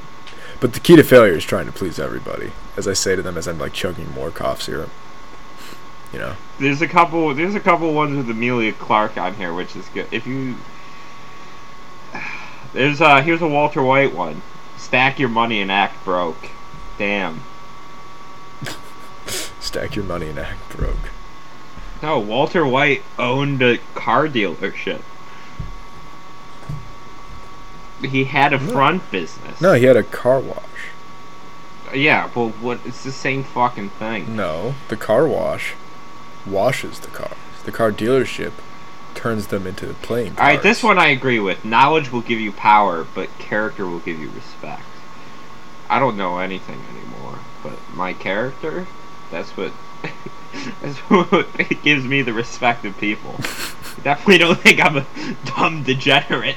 [0.61, 2.51] but the key to failure is trying to please everybody.
[2.77, 4.91] As I say to them, as I'm like chugging more cough syrup.
[6.13, 6.35] You know.
[6.59, 7.33] There's a couple.
[7.33, 10.07] There's a couple ones with Emilia Clarke on here, which is good.
[10.11, 10.55] If you
[12.73, 14.43] there's uh here's a Walter White one.
[14.77, 16.49] Stack your money and act broke.
[16.97, 17.41] Damn.
[19.25, 21.09] Stack your money and act broke.
[22.03, 25.01] No, Walter White owned a car dealership.
[28.01, 29.61] He had a front business.
[29.61, 30.63] No, he had a car wash.
[31.93, 32.79] Yeah, well, what?
[32.85, 34.35] It's the same fucking thing.
[34.35, 35.73] No, the car wash
[36.45, 37.37] washes the cars.
[37.65, 38.53] The car dealership
[39.13, 40.39] turns them into playing cars.
[40.39, 41.65] All right, this one I agree with.
[41.65, 44.83] Knowledge will give you power, but character will give you respect.
[45.89, 48.87] I don't know anything anymore, but my character,
[49.29, 49.73] that's what
[50.81, 51.47] that's what
[51.83, 53.33] gives me the respect of people.
[54.03, 55.05] Definitely don't think I'm a
[55.45, 56.55] dumb degenerate.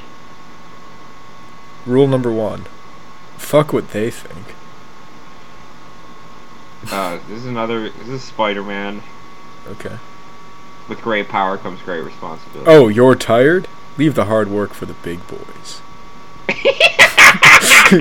[1.86, 2.66] Rule number one:
[3.36, 4.54] fuck what they think.
[6.90, 7.90] Uh, this is another.
[7.90, 9.02] This is Spider-Man.
[9.66, 9.96] Okay.
[10.88, 12.70] With great power comes great responsibility.
[12.70, 13.68] Oh, you're tired?
[13.96, 15.80] Leave the hard work for the big boys.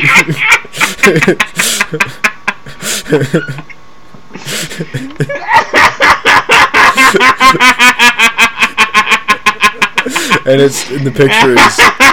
[10.46, 12.13] and it's in the picture is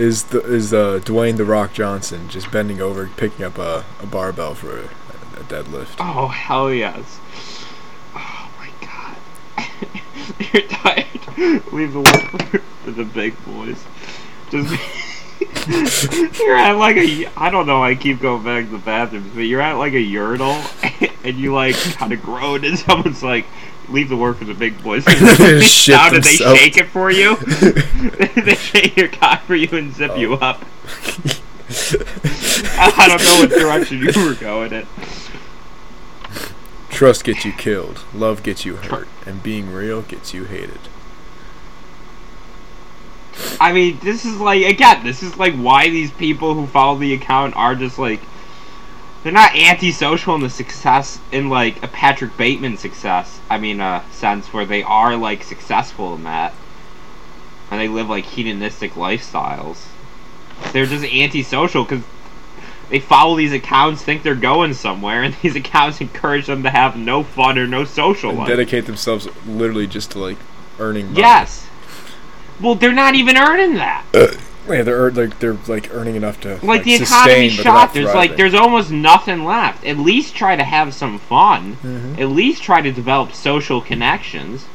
[0.00, 4.06] is the, is uh, Dwayne the Rock Johnson just bending over, picking up a, a
[4.06, 5.96] barbell for a, a deadlift.
[5.98, 7.20] Oh hell yes!
[8.14, 9.66] Oh my god!
[10.52, 11.72] You're tired.
[11.72, 13.84] Leave the work for the big boys.
[14.50, 14.74] Just
[16.40, 17.82] you're at like a I don't know.
[17.82, 20.62] I keep going back to the bathrooms, but you're at like a urinal,
[21.24, 23.46] and you like kind of groan, and someone's like,
[23.90, 27.36] "Leave the work for the big boys." How did they shake it for you?
[28.42, 30.38] they shake your cock for you and zip you Oh.
[30.38, 30.64] up.
[32.78, 34.86] I don't know what direction you were going in.
[36.90, 40.80] Trust gets you killed, love gets you hurt, and being real gets you hated.
[43.58, 47.14] I mean, this is like again, this is like why these people who follow the
[47.14, 48.20] account are just like
[49.22, 53.40] they're not antisocial in the success in like a Patrick Bateman success.
[53.50, 56.54] I mean, uh, sense where they are like successful in that,
[57.70, 59.84] and they live like hedonistic lifestyles.
[60.72, 62.04] They're just antisocial because
[62.88, 66.96] they follow these accounts, think they're going somewhere, and these accounts encourage them to have
[66.96, 68.48] no fun or no social And life.
[68.48, 70.38] dedicate themselves literally just to like
[70.78, 71.18] earning money.
[71.20, 71.66] Yes.
[72.60, 74.04] Well, they're not even earning that.
[74.70, 77.94] Yeah, they're like they're like earning enough to like the sustain, economy's but shot.
[77.94, 79.84] There's like there's almost nothing left.
[79.84, 81.76] At least try to have some fun.
[81.82, 82.20] Mhm.
[82.20, 84.66] At least try to develop social connections.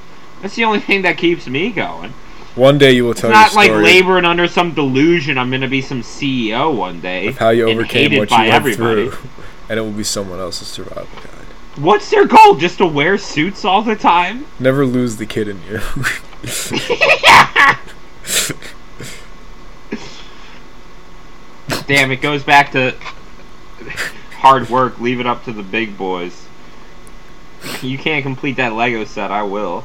[0.41, 2.13] That's the only thing that keeps me going.
[2.55, 3.29] One day you will tell.
[3.29, 5.37] It's not like laboring under some delusion.
[5.37, 7.27] I'm gonna be some CEO one day.
[7.27, 9.09] of how you overcame what you went everybody.
[9.09, 9.29] through,
[9.69, 11.31] and it will be someone else's survival guide.
[11.77, 12.55] What's their goal?
[12.55, 14.45] Just to wear suits all the time?
[14.59, 15.81] Never lose the kid in you.
[21.87, 22.95] Damn, it goes back to
[24.31, 24.99] hard work.
[24.99, 26.47] Leave it up to the big boys.
[27.81, 29.31] You can't complete that Lego set.
[29.31, 29.83] I will.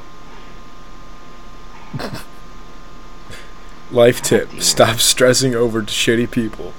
[3.90, 4.60] Life tip: damn.
[4.60, 6.72] Stop stressing over shitty people.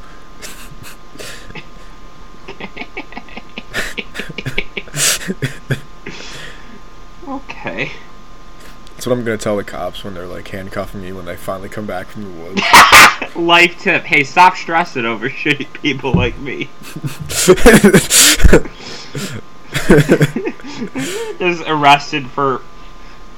[7.28, 7.92] Okay.
[8.94, 11.70] That's what I'm gonna tell the cops when they're like handcuffing me when they finally
[11.70, 12.62] come back from the woods.
[13.36, 16.70] Life tip: Hey, stop stressing over shitty people like me.
[21.40, 22.62] Just arrested for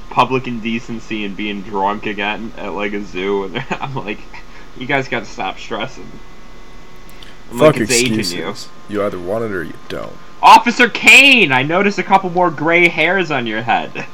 [0.09, 4.19] public indecency and being drunk again at like a zoo, and I'm like,
[4.77, 6.09] you guys gotta stop stressing.
[7.51, 8.33] I'm Fuck like excuses.
[8.33, 8.53] you.
[8.89, 10.13] You either want it or you don't.
[10.41, 14.05] Officer Kane, I noticed a couple more gray hairs on your head.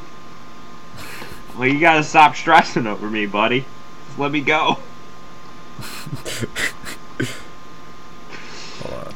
[1.57, 3.65] Well, you gotta stop stressing over me, buddy.
[4.07, 4.77] Just let me go.
[8.81, 9.13] Hold on.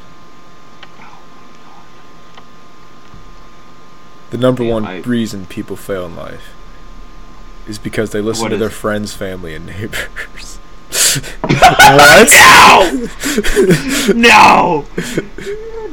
[4.32, 6.50] The number Yeah, one I- reason people fail in life
[7.68, 8.72] is because they listen What to their it?
[8.72, 10.58] friends, family, and neighbors.
[11.42, 12.30] what?
[12.30, 13.08] no!
[14.16, 14.86] No!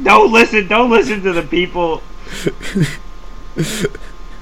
[0.03, 2.01] Don't listen, don't listen to the people.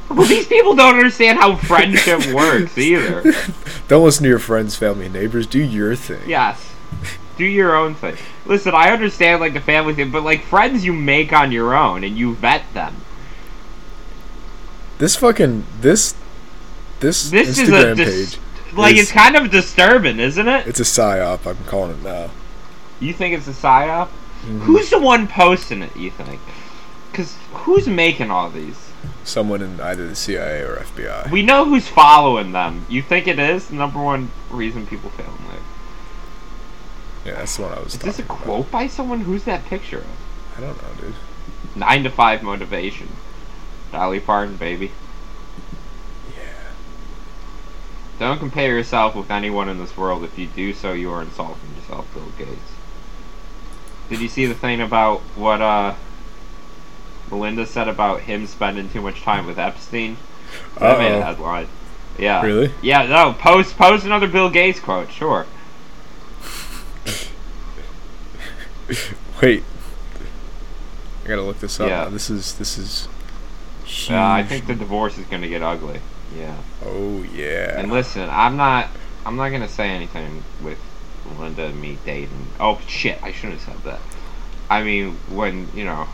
[0.15, 3.31] Well, these people don't understand how friendship works either.
[3.87, 5.45] Don't listen to your friends, family, and neighbors.
[5.45, 6.27] Do your thing.
[6.27, 6.73] Yes.
[7.37, 8.15] Do your own thing.
[8.45, 12.03] Listen, I understand like the family thing, but like friends you make on your own
[12.03, 12.95] and you vet them.
[14.97, 16.15] This fucking this
[16.99, 18.75] this, This is Instagram a dis- page.
[18.77, 20.67] like is- it's kind of disturbing, isn't it?
[20.67, 21.45] It's a psyop.
[21.45, 22.31] I'm calling it now.
[22.99, 24.09] You think it's a psyop?
[24.45, 24.59] Mhm.
[24.61, 25.95] Who's the one posting it?
[25.95, 26.41] You think?
[27.11, 28.88] Because who's making all these?
[29.29, 31.29] Someone in either the CIA or FBI.
[31.29, 32.85] We know who's following them.
[32.89, 35.59] You think it is the number one reason people fail in life?
[37.25, 37.93] yeah, that's the one I was.
[37.93, 38.37] Is this a about.
[38.39, 39.21] quote by someone?
[39.21, 40.57] Who's that picture of?
[40.57, 41.13] I don't know, dude.
[41.75, 43.07] Nine to five motivation.
[43.91, 44.91] Dolly Parton, baby.
[46.35, 46.71] Yeah.
[48.17, 50.23] Don't compare yourself with anyone in this world.
[50.23, 52.71] If you do so, you are insulting yourself, Bill Gates.
[54.09, 55.93] Did you see the thing about what uh
[57.31, 60.17] Melinda said about him spending too much time with Epstein?
[60.79, 61.21] That made a Uh-oh.
[61.21, 61.67] headline.
[62.17, 62.41] Yeah.
[62.43, 62.71] Really?
[62.81, 65.45] Yeah, no, post post another Bill Gates quote, sure.
[69.41, 69.63] Wait.
[71.23, 71.89] I gotta look this up.
[71.89, 72.03] Yeah.
[72.05, 72.09] now.
[72.09, 73.07] This is this is.
[73.85, 74.11] Huge.
[74.11, 76.01] Uh, I think the divorce is gonna get ugly.
[76.37, 76.57] Yeah.
[76.83, 77.79] Oh yeah.
[77.79, 78.89] And listen, I'm not
[79.25, 80.79] I'm not gonna say anything with
[81.25, 82.47] Melinda and me dating.
[82.59, 83.99] Oh shit, I shouldn't have said that.
[84.69, 86.07] I mean, when you know,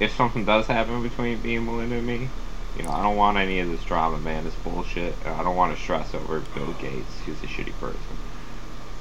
[0.00, 2.28] if something does happen between me and Melinda and me,
[2.76, 4.44] you know, I don't want any of this drama, man.
[4.44, 5.14] This bullshit.
[5.26, 7.20] Uh, I don't want to stress over Bill Gates.
[7.26, 8.00] He's a shitty person.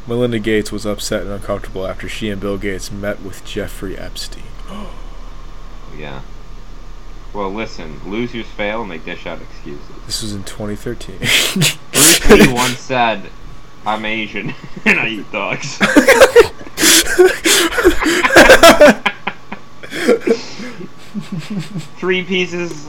[0.05, 4.43] Melinda Gates was upset and uncomfortable after she and Bill Gates met with Jeffrey Epstein.
[4.67, 4.93] Oh.
[5.97, 6.21] Yeah.
[7.33, 9.81] Well, listen, losers fail and they dish out excuses.
[10.05, 11.17] This was in 2013.
[11.17, 13.23] Bruce Lee once said,
[13.85, 14.53] "I'm Asian
[14.85, 15.79] and I eat dogs."
[21.10, 22.88] Three pieces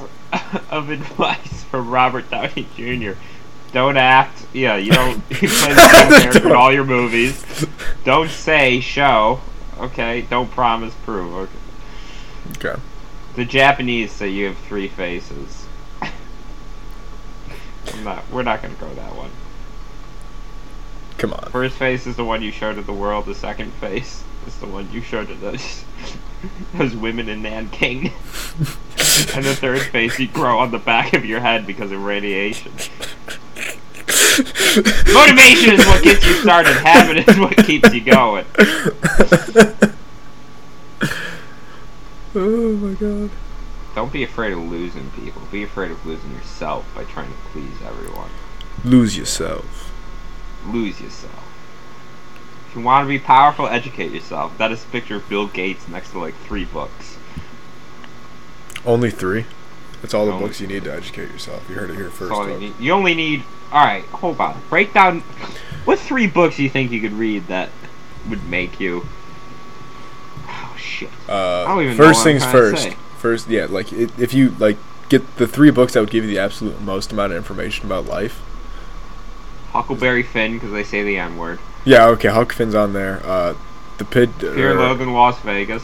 [0.70, 3.12] of advice from Robert Downey Jr.
[3.72, 4.46] Don't act.
[4.52, 7.66] Yeah, you don't you play the same character in all your movies.
[8.04, 9.40] Don't say show.
[9.78, 10.22] Okay.
[10.28, 11.48] Don't promise prove.
[12.52, 12.68] Okay.
[12.68, 12.80] okay.
[13.36, 15.66] The Japanese say you have three faces.
[16.02, 16.12] I'm
[18.04, 18.28] not.
[18.30, 19.30] We're not gonna go that one.
[21.16, 21.50] Come on.
[21.50, 23.24] First face is the one you show to the world.
[23.24, 25.84] The second face is the one you show to those
[26.74, 28.06] those women in Nanking.
[29.34, 32.72] and the third face you grow on the back of your head because of radiation.
[35.12, 36.72] Motivation is what gets you started.
[36.74, 38.46] Habit is what keeps you going.
[42.34, 43.30] oh my god.
[43.94, 45.42] Don't be afraid of losing people.
[45.50, 48.30] Be afraid of losing yourself by trying to please everyone.
[48.84, 49.92] Lose yourself.
[50.66, 51.49] lose yourself.
[52.70, 54.56] If you want to be powerful, educate yourself.
[54.58, 57.18] That is a picture of Bill Gates next to like three books.
[58.86, 59.44] Only three.
[60.00, 61.68] That's all the Only books you need to educate yourself.
[61.68, 62.30] You heard it here first.
[62.30, 62.74] all you, need.
[62.78, 63.42] you only need.
[63.72, 64.62] All right, hold on.
[64.70, 65.22] Break down.
[65.84, 67.70] What three books do you think you could read that
[68.28, 69.04] would make you?
[70.46, 71.10] Oh shit!
[71.28, 72.92] Uh, first things first.
[73.18, 74.76] First, yeah, like it, if you like
[75.08, 78.06] get the three books that would give you the absolute most amount of information about
[78.06, 78.40] life.
[79.72, 81.58] Huckleberry Finn because they say the N word.
[81.84, 83.20] Yeah, okay, Huck Finn's on there.
[83.24, 83.54] Uh,
[83.98, 84.32] the Pid.
[84.34, 85.82] Fear er, Loathing Las Vegas.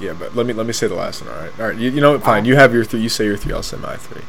[0.00, 1.34] Yeah, but let me let me say the last one.
[1.34, 1.76] All right, all right.
[1.76, 2.22] You, you know what?
[2.22, 2.44] Fine.
[2.44, 3.00] You have your three.
[3.00, 3.52] You say your three.
[3.52, 4.22] I'll say my three.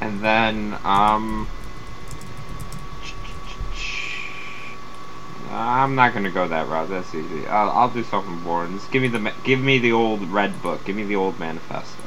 [0.00, 1.48] And then, um.
[5.48, 6.88] I'm not gonna go that route.
[6.88, 7.46] That's easy.
[7.46, 8.76] I'll, I'll do something boring.
[8.76, 10.84] Just give me the give me the old red book.
[10.84, 12.02] Give me the old manifesto.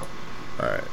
[0.59, 0.83] All right.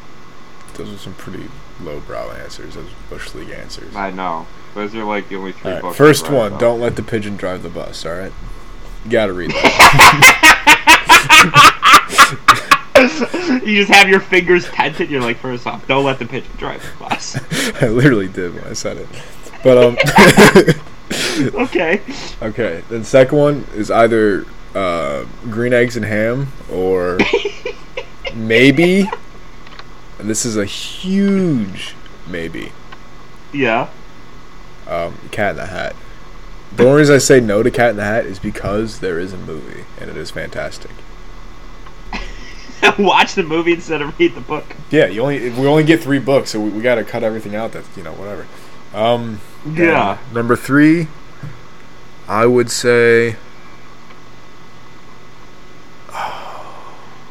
[0.74, 1.48] Those are some pretty
[1.80, 2.74] lowbrow answers.
[2.74, 3.94] Those bush league answers.
[3.94, 4.46] I know.
[4.77, 5.97] Those are like the only three All right, books.
[5.97, 6.49] first one.
[6.49, 6.61] about.
[6.61, 8.05] Don't let the pigeon drive the bus.
[8.05, 8.33] All right.
[9.07, 10.62] You gotta read that.
[13.64, 15.09] you just have your fingers tented.
[15.09, 17.37] You're like, first off, don't let the pigeon drive the bus.
[17.83, 19.09] I literally did when I said it.
[19.64, 19.97] But um,
[21.62, 22.03] okay.
[22.43, 27.16] Okay, then second one is either uh, green eggs and ham or
[28.35, 29.09] maybe.
[30.18, 31.95] And this is a huge
[32.27, 32.72] maybe.
[33.55, 33.89] Yeah.
[34.89, 35.97] Um, Cat in the Hat.
[36.74, 39.32] The only reason I say no to Cat in the Hat is because there is
[39.32, 40.91] a movie and it is fantastic.
[42.99, 44.64] Watch the movie instead of read the book.
[44.91, 47.55] Yeah, you only we only get three books, so we, we got to cut everything
[47.55, 47.72] out.
[47.72, 48.47] That's you know whatever.
[48.95, 50.18] Um, Yeah.
[50.32, 51.09] Number three,
[52.28, 53.37] I would say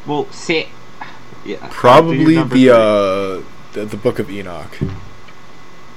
[0.06, 0.68] Well, say.
[1.44, 1.58] Yeah.
[1.70, 3.42] probably the uh
[3.72, 4.78] the, the Book of Enoch.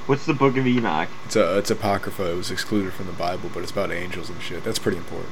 [0.10, 1.08] What's the Book of Enoch?
[1.26, 2.32] It's a it's apocrypha.
[2.32, 4.64] It was excluded from the Bible, but it's about angels and shit.
[4.64, 5.30] That's pretty important.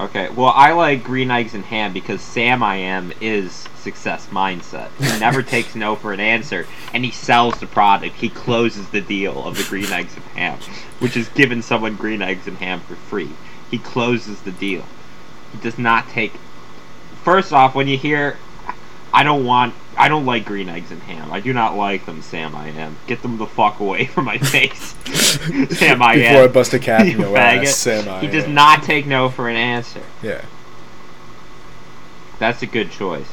[0.00, 4.88] Okay, well, I like green eggs and ham because Sam I am is success mindset.
[4.98, 8.16] He never takes no for an answer, and he sells the product.
[8.16, 10.58] He closes the deal of the green eggs and ham,
[10.98, 13.30] which is giving someone green eggs and ham for free.
[13.70, 14.84] He closes the deal.
[15.52, 16.32] He does not take.
[17.22, 18.38] First off, when you hear,
[19.12, 21.32] I don't want, I don't like green eggs and ham.
[21.32, 22.96] I do not like them, Sam I am.
[23.06, 24.94] Get them the fuck away from my face,
[25.78, 26.32] Sam I am.
[26.32, 27.62] Before I bust a cap, You you know, faggot.
[27.64, 28.20] ass, Sam, I am.
[28.22, 28.54] He does am.
[28.54, 30.02] not take no for an answer.
[30.22, 30.44] Yeah,
[32.38, 33.28] That's a good choice.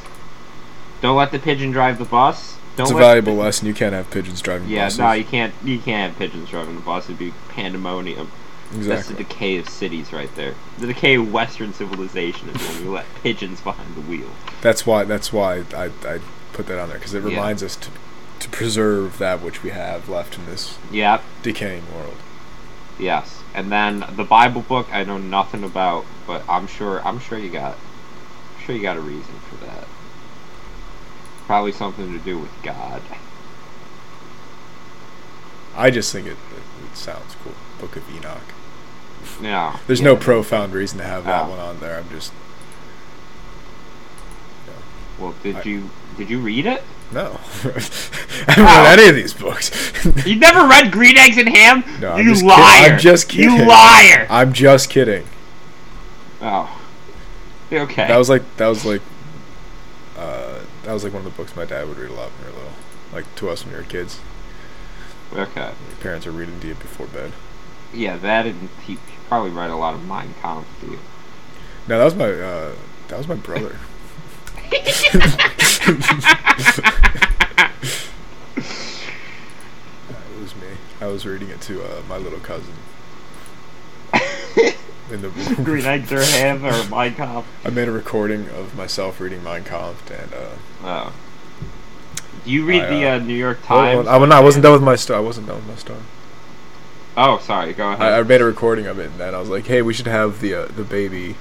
[1.00, 2.56] Don't let the pigeon drive the bus.
[2.76, 3.66] Don't it's a valuable lesson.
[3.66, 4.98] You can't have pigeons driving Yeah, buses.
[5.00, 5.52] no, you can't.
[5.64, 7.04] You can't have pigeons driving the bus.
[7.06, 8.30] It'd be pandemonium.
[8.74, 8.86] Exactly.
[8.88, 10.54] That's the decay of cities, right there.
[10.78, 14.30] The decay of Western civilization is when we let pigeons behind the wheel.
[14.62, 15.04] That's why.
[15.04, 16.20] That's why I, I
[16.52, 17.30] put that on there because it Yeah.
[17.30, 17.88] reminds us to
[18.40, 21.22] to preserve that which we have left in this Yep.
[21.44, 22.16] decaying world.
[22.98, 23.38] Yes.
[23.54, 27.00] And then the Bible book, I know nothing about, but I'm sure.
[27.06, 27.74] I'm sure you got.
[27.74, 29.86] I'm sure you got a reason for that.
[31.46, 33.02] Probably something to do with God.
[35.76, 36.36] I just think it, it,
[36.90, 37.54] it sounds cool.
[37.80, 38.40] Book of Enoch.
[39.40, 39.76] Yeah.
[39.86, 40.04] There's yeah.
[40.06, 41.50] no profound reason to have that Oh.
[41.50, 41.98] one on there.
[41.98, 42.32] I'm just
[45.18, 46.82] Well, did I- you did you read it?
[47.12, 47.38] no.
[47.64, 48.82] I haven't Oh.
[48.84, 49.70] read any of these books.
[50.26, 51.84] You never read Green Eggs and Ham?
[52.00, 52.92] No, I'm you just kid- liar!
[52.92, 53.56] I'm just kidding.
[53.56, 54.26] You liar!
[54.30, 55.24] I'm just kidding.
[56.40, 56.80] Oh.
[57.72, 58.06] Okay.
[58.08, 59.00] That was like that was like
[60.16, 62.46] uh, that was like one of the books my dad would read a lot when
[62.46, 62.72] we were little.
[63.12, 64.20] Like to us when we were kids.
[65.32, 65.72] okay.
[65.88, 67.32] Your parents are reading to you before bed.
[67.94, 68.98] Yeah, that and he, he
[69.28, 70.98] probably read a lot of Mein Kampf to you.
[71.88, 72.74] No, that was my uh,
[73.08, 73.76] that was my brother.
[74.72, 75.92] It
[80.40, 80.68] was me.
[81.00, 82.74] I was reading it to uh, my little cousin.
[85.10, 85.28] In the
[85.62, 87.46] Green Eggs or Ham or Mein Kampf.
[87.66, 90.48] I made a recording of myself reading Mein Kampf, and uh,
[90.84, 91.12] Oh.
[92.44, 94.08] You read I, the uh, uh, New York hold Times?
[94.08, 94.22] on.
[94.22, 95.18] I, no, I wasn't done with my story.
[95.18, 95.98] I wasn't done with my story.
[97.16, 97.72] Oh, sorry.
[97.74, 98.12] Go ahead.
[98.12, 100.06] I, I made a recording of it, and then I was like, "Hey, we should
[100.06, 101.36] have the uh, the baby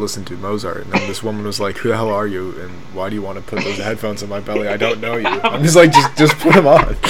[0.00, 2.50] listen to Mozart." And then this woman was like, "Who the hell are you?
[2.60, 4.66] And why do you want to put those headphones in my belly?
[4.68, 6.96] I don't know you." I'm just like, "Just just put them on."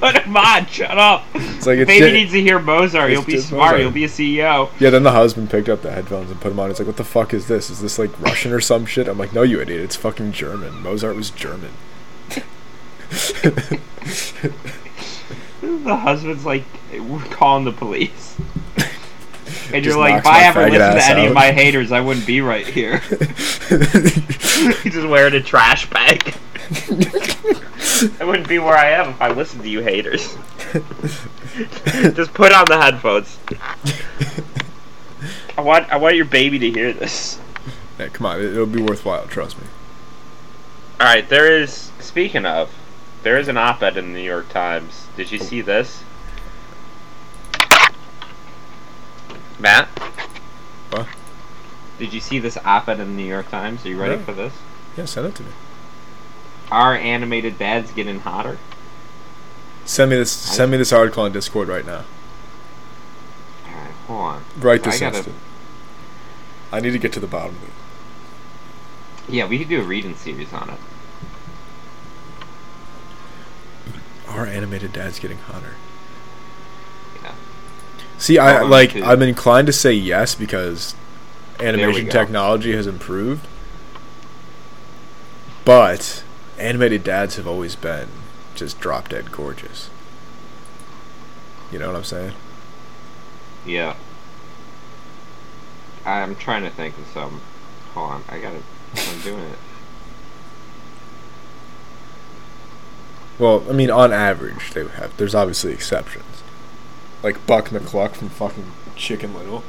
[0.00, 0.66] Put them on.
[0.66, 1.24] Shut up.
[1.34, 3.10] it's like it's Baby needs to hear Mozart.
[3.10, 3.72] He'll be smart.
[3.72, 3.80] Mozart.
[3.80, 4.70] He'll be a CEO.
[4.78, 4.90] yeah.
[4.90, 6.70] Then the husband picked up the headphones and put them on.
[6.70, 7.70] It's like, "What the fuck is this?
[7.70, 9.80] Is this like Russian or some shit?" I'm like, "No, you idiot!
[9.80, 10.82] It's fucking German.
[10.82, 11.70] Mozart was German."
[15.60, 18.36] The husband's like, we're calling the police.
[19.72, 22.40] And you're like, if I ever listened to any of my haters, I wouldn't be
[22.40, 22.98] right here.
[24.82, 26.34] He's just wearing a trash bag.
[28.20, 30.36] I wouldn't be where I am if I listened to you haters.
[32.14, 33.38] just put on the headphones.
[35.56, 37.38] I want I want your baby to hear this.
[37.98, 39.26] yeah, come on, it, it'll be worthwhile.
[39.26, 39.66] Trust me.
[40.98, 41.90] All right, there is.
[41.98, 42.72] Speaking of,
[43.22, 45.06] there is an op-ed in the New York Times.
[45.16, 45.44] Did you oh.
[45.44, 46.02] see this,
[49.60, 49.88] Matt?
[50.90, 51.06] What?
[51.98, 53.84] Did you see this op-ed in the New York Times?
[53.84, 54.22] Are you ready No.
[54.22, 54.54] for this?
[54.96, 55.50] Yeah, send it to me.
[56.70, 58.58] Are animated dads getting hotter?
[59.84, 60.30] Send me this.
[60.32, 62.04] Send me this article on Discord right now.
[63.66, 64.44] All right, hold on.
[64.58, 65.36] Right this I gotta- instant.
[66.72, 67.70] I need to get to the bottom of it.
[69.34, 70.78] Yeah, we could do a reading series on it.
[74.28, 75.74] Are animated dads getting hotter?
[78.20, 78.90] See, I like.
[78.92, 79.02] too.
[79.02, 80.94] I'm inclined to say yes because
[81.58, 83.46] animation technology has improved,
[85.64, 86.22] but
[86.58, 88.08] animated dads have always been
[88.54, 89.88] just drop dead gorgeous.
[91.72, 92.34] You know what I'm saying?
[93.64, 93.96] Yeah.
[96.04, 97.40] I'm trying to think of some.
[97.94, 98.60] Hold on, I gotta.
[98.96, 99.58] I'm doing it.
[103.38, 105.16] Well, I mean, on average, they have.
[105.16, 106.42] There's obviously exceptions.
[107.22, 109.62] Like Buck McCluck from fucking Chicken Little.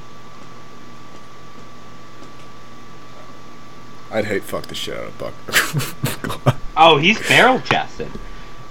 [4.12, 5.34] I'd hate fuck the shit out of Buck.
[5.48, 6.56] McCluck.
[6.78, 8.10] Oh, he's barrel chested.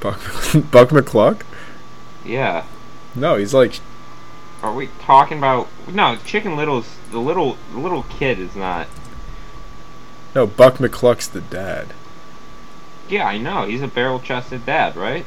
[0.01, 0.18] Buck
[0.72, 1.43] Buck McCluck?
[2.24, 2.64] Yeah.
[3.14, 3.78] No, he's like
[4.62, 8.89] Are we talking about no Chicken Little's the little the little kid is not.
[10.35, 11.89] no Buck McCluck's the dad.
[13.09, 15.26] Yeah, I know he's a barrel chested dad, right?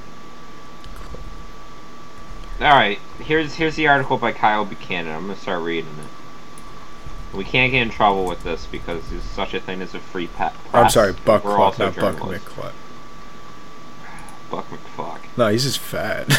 [2.63, 5.13] All right, here's here's the article by Kyle Buchanan.
[5.13, 7.35] I'm gonna start reading it.
[7.35, 10.27] We can't get in trouble with this because there's such a thing as a free
[10.27, 10.55] pet.
[10.71, 12.15] I'm sorry, Buck We're Cluck, not Buck.
[12.15, 12.71] McCluck.
[14.49, 15.19] Buck McFuck.
[15.35, 16.29] No, he's just fat.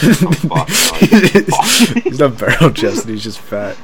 [0.44, 0.64] no,
[2.00, 3.10] he's not barrel chested.
[3.10, 3.76] He's just fat.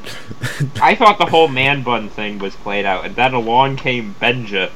[0.80, 4.70] I thought the whole man bun thing was played out, and then along came Benja.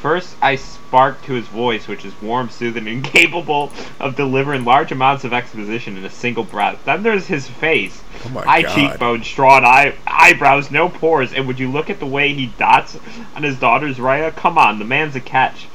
[0.00, 4.92] First, I sparked to his voice, which is warm, soothing, and capable of delivering large
[4.92, 6.84] amounts of exposition in a single breath.
[6.84, 8.00] Then there's his face.
[8.24, 8.74] Oh my High god.
[8.74, 12.96] cheekbones, strong eye, eyebrows, no pores, and would you look at the way he dots
[13.34, 14.34] on his daughter's Raya?
[14.34, 15.66] Come on, the man's a catch.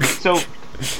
[0.00, 0.40] So,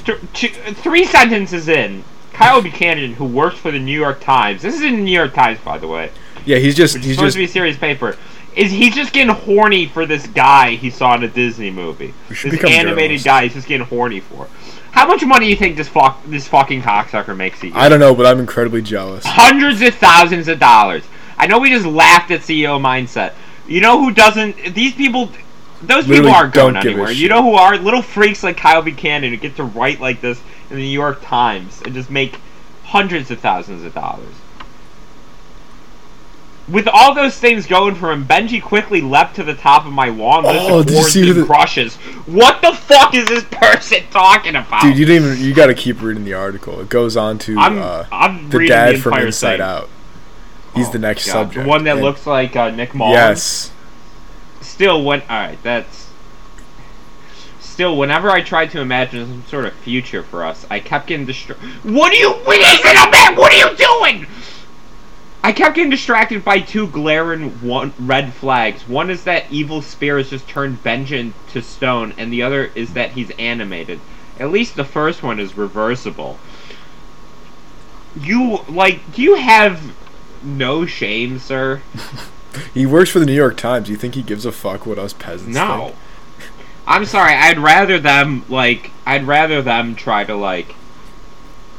[0.04, 2.02] th- two, three sentences in,
[2.32, 5.32] Kyle Buchanan, who works for the New York Times, this is in the New York
[5.34, 6.10] Times, by the way,
[6.44, 8.16] Yeah, he's just he's supposed just to be a serious paper.
[8.56, 12.14] Is he's just getting horny for this guy he saw in a Disney movie?
[12.28, 13.24] This animated journalists.
[13.24, 14.48] guy he's just getting horny for.
[14.92, 17.74] How much money do you think this fuck this fucking cocksucker makes a year?
[17.76, 19.24] I don't know, but I'm incredibly jealous.
[19.26, 21.02] Hundreds of thousands of dollars.
[21.36, 23.34] I know we just laughed at CEO mindset.
[23.66, 24.56] You know who doesn't?
[24.72, 25.30] These people,
[25.82, 27.10] those Literally people aren't going don't give a anywhere.
[27.10, 30.40] You know who are little freaks like Kyle Buchanan who get to write like this
[30.70, 32.38] in the New York Times and just make
[32.84, 34.34] hundreds of thousands of dollars.
[36.66, 40.08] With all those things going for him, Benji quickly leapt to the top of my
[40.08, 41.96] list Oh, of did you awards see and the- crushes.
[42.26, 44.80] What the fuck is this person talking about?
[44.82, 45.44] Dude, you didn't even.
[45.44, 46.80] You got to keep reading the article.
[46.80, 49.60] It goes on to I'm, uh, I'm the dad the from Inside thing.
[49.60, 49.90] Out.
[50.74, 51.64] He's Oh, the next God, subject.
[51.64, 53.14] The one that and- looks like uh, Nick Mullins.
[53.14, 53.70] Yes.
[54.62, 56.08] Still, when all right, that's
[57.60, 57.96] still.
[57.98, 61.58] Whenever I tried to imagine some sort of future for us, I kept getting destroyed.
[61.82, 62.30] What are you?
[62.32, 63.36] What is it, man?
[63.36, 64.26] What are you doing?
[65.44, 68.88] I kept getting distracted by two glaring one red flags.
[68.88, 72.94] One is that evil spear has just turned Benjamin to stone, and the other is
[72.94, 74.00] that he's animated.
[74.40, 76.38] At least the first one is reversible.
[78.18, 79.12] You like?
[79.12, 79.94] Do you have
[80.42, 81.82] no shame, sir?
[82.72, 83.90] He works for the New York Times.
[83.90, 85.52] You think he gives a fuck what us peasants do?
[85.52, 85.86] No.
[85.86, 85.96] think?
[86.86, 87.34] I'm sorry.
[87.34, 88.92] I'd rather them like.
[89.04, 90.72] I'd rather them try to like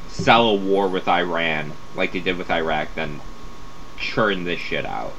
[0.09, 3.21] sell a war with Iran like they did with Iraq than
[4.05, 5.13] churn this shit out.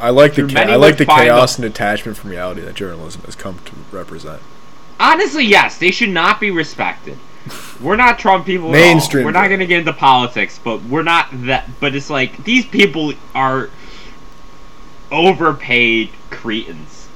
[0.00, 3.22] I like the many I like the chaos the- and detachment from reality that journalism
[3.22, 4.40] has come to represent.
[4.98, 7.18] Honestly, yes, they should not be respected.
[7.80, 8.70] We're not Trump people.
[8.70, 11.68] Mainstream We're not going to get into politics, but we're not that.
[11.80, 13.70] But it's like these people are
[15.10, 17.08] overpaid cretins.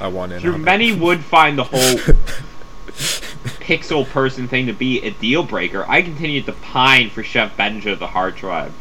[0.00, 0.44] I want in.
[0.44, 0.58] It.
[0.58, 2.14] many would find the whole
[2.94, 7.98] pixel person thing to be a deal breaker, I continued to pine for Chef Benja
[7.98, 8.72] the Heart Tribe.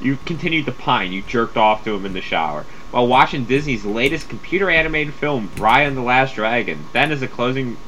[0.00, 1.12] You continued to pine.
[1.12, 5.50] You jerked off to him in the shower while watching Disney's latest computer animated film,
[5.56, 6.84] and the Last Dragon.
[6.92, 7.78] Then, as a closing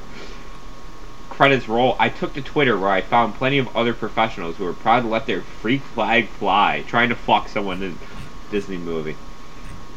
[1.29, 4.73] credits roll, I took to Twitter where I found plenty of other professionals who were
[4.73, 9.17] proud to let their freak flag fly, trying to fuck someone in a Disney movie.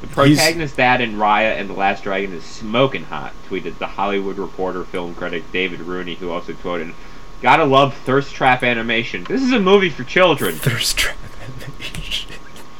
[0.01, 3.87] The He's- protagonist dad in Raya and the Last Dragon is smoking hot, tweeted the
[3.87, 6.93] Hollywood Reporter film critic David Rooney, who also quoted,
[7.41, 9.23] Gotta love Thirst Trap animation.
[9.25, 10.55] This is a movie for children.
[10.57, 12.31] Thirst trap animation.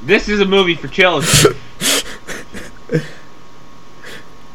[0.01, 1.55] This is a movie for children.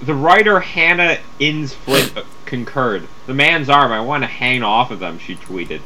[0.00, 3.06] the writer Hannah Insflint uh, concurred.
[3.26, 5.80] The man's arm, I want to hang off of them, she tweeted.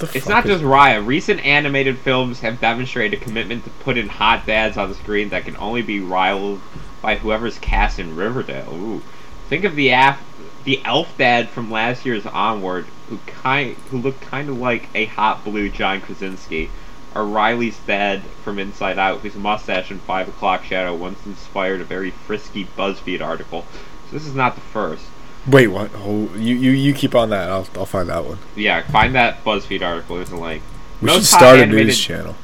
[0.00, 1.04] It's not just Raya.
[1.04, 5.30] Recent animated films have demonstrated a commitment to put in hot dads on the screen
[5.30, 6.60] that can only be rivaled
[7.00, 8.74] by whoever's cast in Riverdale.
[8.74, 9.02] Ooh.
[9.48, 10.22] Think of the af-
[10.64, 15.06] the elf dad from last year's Onward, who kind who looked kind of like a
[15.06, 16.70] hot blue John Krasinski,
[17.14, 21.84] or Riley's dad from Inside Out, whose mustache and five o'clock shadow once inspired a
[21.84, 23.64] very frisky BuzzFeed article.
[24.10, 25.06] So this is not the first.
[25.48, 25.90] Wait, what?
[25.94, 27.48] Oh, you, you you keep on that.
[27.50, 28.38] I'll I'll find that one.
[28.56, 30.16] Yeah, find that BuzzFeed article.
[30.16, 30.62] There's a link.
[31.00, 32.34] We should Most hot start a animated- news channel.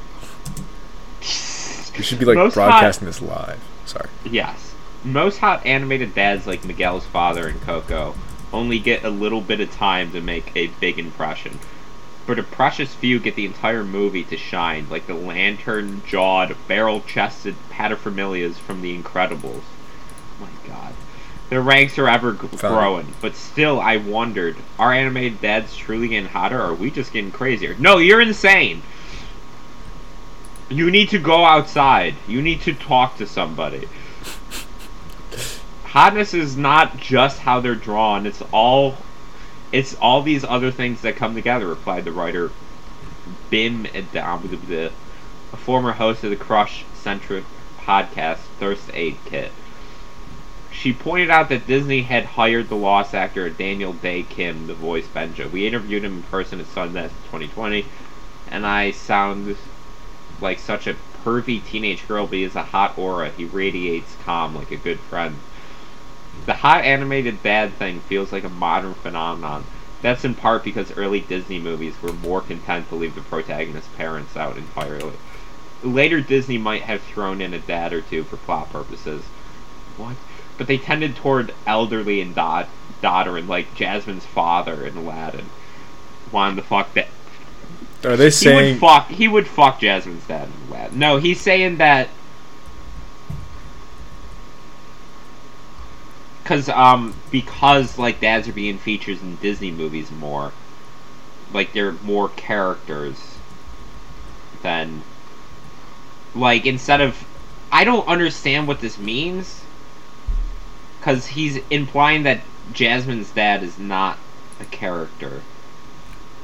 [1.97, 3.59] We should be like Most hot- broadcasting this live.
[3.85, 4.09] Sorry.
[4.25, 4.73] Yes.
[5.03, 8.15] Most hot animated dads like Miguel's father and Coco
[8.53, 11.59] only get a little bit of time to make a big impression.
[12.25, 17.01] But a precious few get the entire movie to shine, like the lantern jawed, barrel
[17.01, 19.61] chested paterfamilias from The Incredibles.
[19.61, 20.93] Oh My god.
[21.53, 26.27] Their ranks are ever g- growing, but still, I wondered: Are animated dads truly getting
[26.27, 27.75] hotter, or are we just getting crazier?
[27.77, 28.81] No, you're insane.
[30.67, 32.15] You need to go outside.
[32.27, 33.87] You need to talk to somebody.
[35.85, 38.97] Hotness is not just how they're drawn; it's all,
[39.71, 41.67] it's all these other things that come together.
[41.67, 42.49] Replied the writer,
[43.51, 44.89] Bim a
[45.57, 47.43] former host of the Crush centric
[47.77, 49.51] podcast Thirst Aid Kit.
[50.75, 55.07] She pointed out that Disney had hired the lost actor Daniel Dae Kim to voice
[55.07, 55.49] Benja.
[55.49, 57.85] We interviewed him in person at Sundance 2020,
[58.49, 59.55] and I sound
[60.41, 63.29] like such a pervy teenage girl, but he has a hot aura.
[63.29, 65.37] He radiates calm like a good friend.
[66.47, 69.65] The hot animated dad thing feels like a modern phenomenon.
[70.01, 74.35] That's in part because early Disney movies were more content to leave the protagonist's parents
[74.35, 75.13] out entirely.
[75.83, 79.23] Later Disney might have thrown in a dad or two for plot purposes.
[79.97, 80.17] What?
[80.57, 82.67] But they tended toward elderly and da-
[83.01, 85.51] daughter, and like Jasmine's father in Aladdin.
[86.31, 87.11] Wanted to fuck that.
[88.05, 89.11] Are they He saying would fuck.
[89.11, 90.99] He would fuck Jasmine's dad in Aladdin.
[90.99, 92.17] No, he's saying that.
[96.45, 100.55] Cause um because like dads are being featured in Disney movies more,
[101.49, 103.41] like they're more characters
[104.61, 105.05] than
[106.33, 107.27] like instead of
[107.71, 109.62] I don't understand what this means
[111.03, 112.41] cuz he's implying that
[112.73, 114.17] Jasmine's dad is not
[114.59, 115.41] a character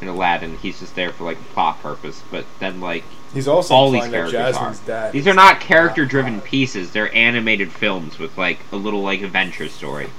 [0.01, 0.57] in Aladdin.
[0.57, 3.03] He's just there for like a plot purpose, but then like
[3.33, 4.75] he's also all these characters are.
[4.85, 6.91] dad These are not character-driven pieces.
[6.91, 10.09] They're animated films with like a little like adventure story.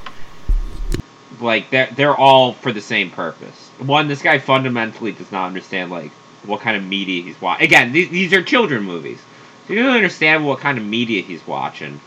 [1.40, 3.70] Like they're they're all for the same purpose.
[3.78, 6.10] One, this guy fundamentally does not understand like
[6.44, 7.64] what kind of media he's watching.
[7.64, 9.18] Again, these, these are children movies.
[9.66, 12.00] So he doesn't understand what kind of media he's watching.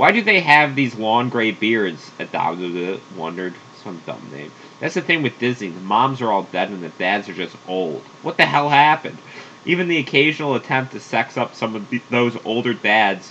[0.00, 2.10] Why do they have these long gray beards?
[2.18, 3.52] Adewunmi wondered.
[3.84, 4.50] Some dumb name.
[4.80, 5.68] That's the thing with Disney.
[5.68, 8.00] The moms are all dead and the dads are just old.
[8.22, 9.18] What the hell happened?
[9.66, 13.30] Even the occasional attempt to sex up some of the, those older dads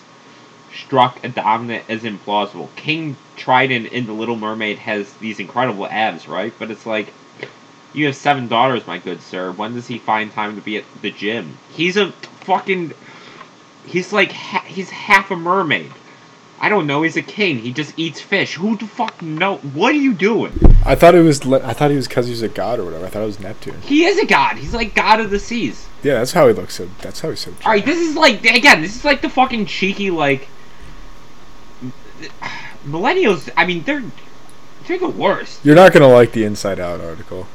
[0.71, 2.69] struck Adewunmi as implausible.
[2.75, 6.53] King Trident in The Little Mermaid has these incredible abs, right?
[6.59, 7.11] But it's like,
[7.93, 9.51] you have seven daughters, my good sir.
[9.53, 11.57] When does he find time to be at the gym?
[11.71, 12.11] He's a
[12.41, 12.93] fucking.
[13.87, 14.31] He's like.
[14.31, 15.91] He's half a mermaid.
[16.61, 17.03] I don't know.
[17.03, 17.59] He's a king.
[17.59, 18.55] He just eats fish.
[18.55, 19.57] Who the fuck know?
[19.57, 20.53] What are you doing?
[20.85, 23.05] I thought it was I thought he was because he was a god or whatever.
[23.05, 23.81] I thought it was Neptune.
[23.81, 24.57] He is a god.
[24.57, 25.87] He's like god of the seas.
[26.03, 26.75] Yeah, that's how he looks.
[26.75, 27.53] So that's how he's so.
[27.65, 28.81] All right, this is like again.
[28.81, 30.47] This is like the fucking cheeky like.
[32.85, 33.49] Millennials.
[33.55, 34.03] I mean, they're
[34.87, 35.63] they're the worst.
[35.63, 37.47] You're not gonna like the Inside Out article.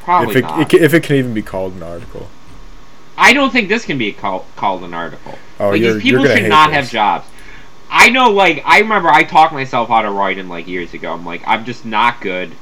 [0.00, 0.74] Probably if it, not.
[0.74, 2.28] it if it can even be called an article.
[3.16, 5.38] I don't think this can be call, called an article.
[5.60, 6.76] Oh, like you're, these people should not this.
[6.76, 7.26] have jobs.
[7.90, 11.12] I know, like I remember, I talked myself out of writing like years ago.
[11.12, 12.52] I'm like, I'm just not good.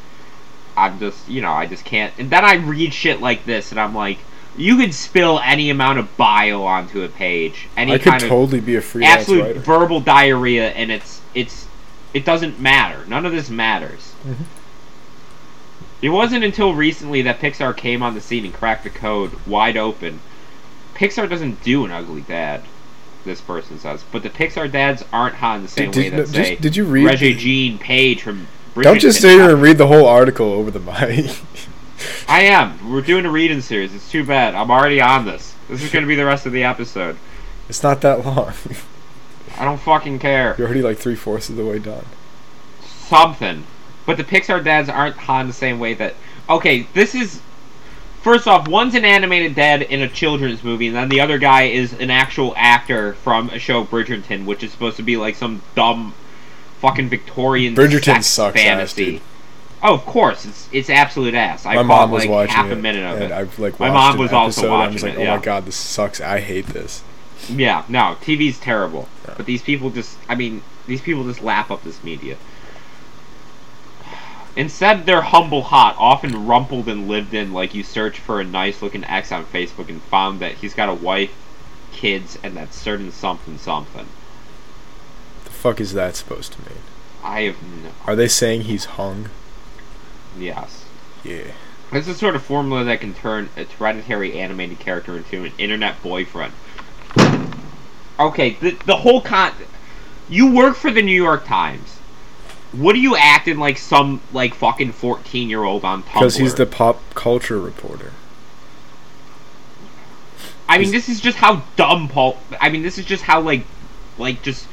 [0.76, 2.14] I'm just, you know, I just can't.
[2.18, 4.18] And then I read shit like this, and I'm like,
[4.56, 8.28] you could spill any amount of bile onto a page, any I could kind of
[8.28, 9.60] totally be a freelance absolute writer.
[9.60, 11.66] verbal diarrhea, and it's it's
[12.14, 13.04] it doesn't matter.
[13.06, 14.14] None of this matters.
[14.26, 14.44] Mhm.
[16.00, 19.76] It wasn't until recently that Pixar came on the scene and cracked the code wide
[19.76, 20.20] open.
[20.94, 22.62] Pixar doesn't do an ugly dad,
[23.24, 26.18] this person says, but the Pixar dads aren't hot in the same Did- way did-
[26.18, 28.46] that just- say did you read Regé-Jean Page from.
[28.80, 31.36] Don't just sit here and read the whole article over the mic.
[32.28, 32.92] I am.
[32.92, 33.92] We're doing a reading series.
[33.92, 34.54] It's too bad.
[34.54, 35.54] I'm already on this.
[35.68, 37.16] This is going to be the rest of the episode.
[37.68, 38.52] it's not that long.
[39.58, 40.54] I don't fucking care.
[40.56, 42.04] You're already like three fourths of the way done.
[42.82, 43.64] something.
[44.06, 46.14] But the Pixar dads aren't hot in the same way that.
[46.48, 47.40] Okay, this is.
[48.22, 51.64] First off, one's an animated dad in a children's movie, and then the other guy
[51.64, 55.62] is an actual actor from a show Bridgerton, which is supposed to be like some
[55.74, 56.14] dumb,
[56.80, 59.04] fucking Victorian Bridgerton sucks ass, fantasy.
[59.12, 59.20] dude.
[59.80, 61.64] Oh, of course, it's it's absolute ass.
[61.64, 63.32] I My mom was like watching half it, a minute of and it.
[63.32, 65.42] I've like My mom was also episode, and I'm just watching like, it, oh my
[65.42, 66.20] god, this sucks.
[66.20, 67.04] I hate this.
[67.48, 69.08] Yeah, no, TV's terrible.
[69.26, 69.34] Yeah.
[69.36, 72.36] But these people just, I mean, these people just lap up this media.
[74.58, 78.82] Instead, they're humble hot, often rumpled and lived in, like you search for a nice
[78.82, 81.32] looking ex on Facebook and found that he's got a wife,
[81.92, 84.06] kids, and that certain something something.
[85.44, 86.80] The fuck is that supposed to mean?
[87.22, 87.90] I have no.
[88.04, 89.30] Are they saying he's hung?
[90.36, 90.84] Yes.
[91.22, 91.52] Yeah.
[91.92, 96.02] It's the sort of formula that can turn a hereditary animated character into an internet
[96.02, 96.52] boyfriend.
[98.18, 99.52] Okay, the, the whole con.
[100.28, 101.97] You work for the New York Times.
[102.72, 106.14] What are you acting like some like fucking fourteen year old on Tumblr?
[106.14, 108.12] Because he's the pop culture reporter.
[110.68, 112.36] I mean, this is just how dumb Paul.
[112.60, 113.64] I mean, this is just how like,
[114.18, 114.66] like just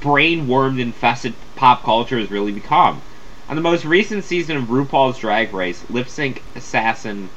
[0.00, 3.00] brain wormed infested pop culture has really become.
[3.48, 7.30] On the most recent season of RuPaul's Drag Race, lip sync assassin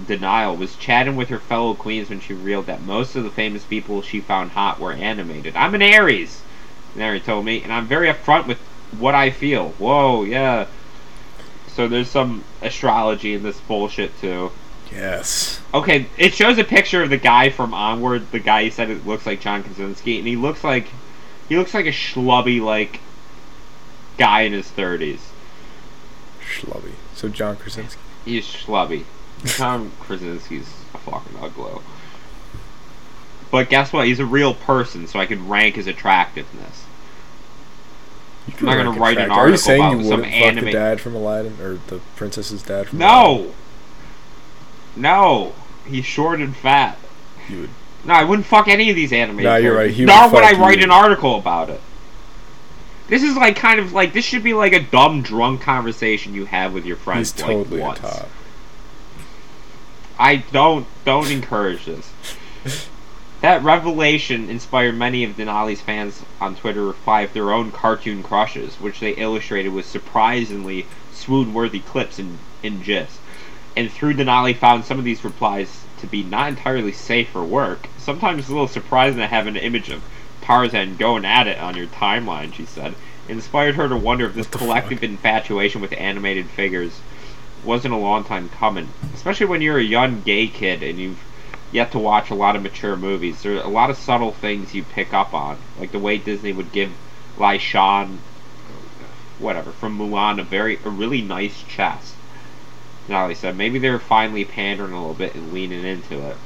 [0.00, 3.64] Denali was chatting with her fellow queens when she revealed that most of the famous
[3.64, 5.56] people she found hot were animated.
[5.56, 6.40] I'm an Aries,
[6.94, 8.60] Nary told me, and I'm very upfront with
[8.98, 9.70] what I feel.
[9.70, 10.66] Whoa, yeah.
[11.68, 14.50] So there's some astrology in this bullshit too.
[14.90, 15.60] Yes.
[15.74, 18.30] Okay, it shows a picture of the guy from Onward.
[18.32, 20.88] The guy he said it looks like John Krasinski, and he looks like
[21.48, 23.00] he looks like a schlubby like
[24.16, 25.30] guy in his thirties.
[26.40, 26.92] Schlubby.
[27.14, 28.00] So John Krasinski.
[28.24, 29.04] He's schlubby.
[29.44, 31.82] John Krasinski's a fucking uglo.
[33.50, 34.06] But guess what?
[34.06, 36.84] He's a real person, so I can rank his attractiveness.
[38.58, 39.30] I'm not gonna write an attractive.
[39.30, 41.78] Are you article saying about you some wouldn't fuck anime- the dad from Aladdin or
[41.88, 43.46] the princess's dad from Aladdin?
[43.46, 43.52] No,
[44.96, 45.52] no,
[45.86, 46.98] he's short and fat.
[47.48, 47.70] You would.
[48.04, 49.44] No, I wouldn't fuck any of these animated.
[49.50, 49.90] No, you're right.
[49.90, 50.84] He Nor would would I write you.
[50.84, 51.80] an article about it.
[53.08, 56.44] This is like kind of like this should be like a dumb drunk conversation you
[56.46, 57.32] have with your friends.
[57.32, 57.98] He's like, totally once.
[58.00, 58.28] top.
[60.18, 62.10] I don't don't encourage this.
[63.40, 68.24] That revelation inspired many of Denali's fans on Twitter to reply with their own cartoon
[68.24, 73.20] crushes, which they illustrated with surprisingly swoon-worthy clips and, and gifs.
[73.76, 77.88] And through Denali found some of these replies to be not entirely safe for work.
[77.96, 80.02] Sometimes it's a little surprising to have an image of
[80.40, 82.96] Tarzan going at it on your timeline, she said.
[83.28, 87.00] It inspired her to wonder if this collective infatuation with animated figures
[87.62, 88.88] wasn't a long time coming.
[89.14, 91.22] Especially when you're a young gay kid and you've
[91.72, 93.42] yet to watch a lot of mature movies.
[93.42, 96.52] There are a lot of subtle things you pick up on, like the way Disney
[96.52, 96.90] would give
[97.38, 98.18] Li Shang,
[99.38, 102.14] whatever, from Mulan, a very a really nice chest.
[103.08, 106.36] Nolly said maybe they're finally pandering a little bit and leaning into it.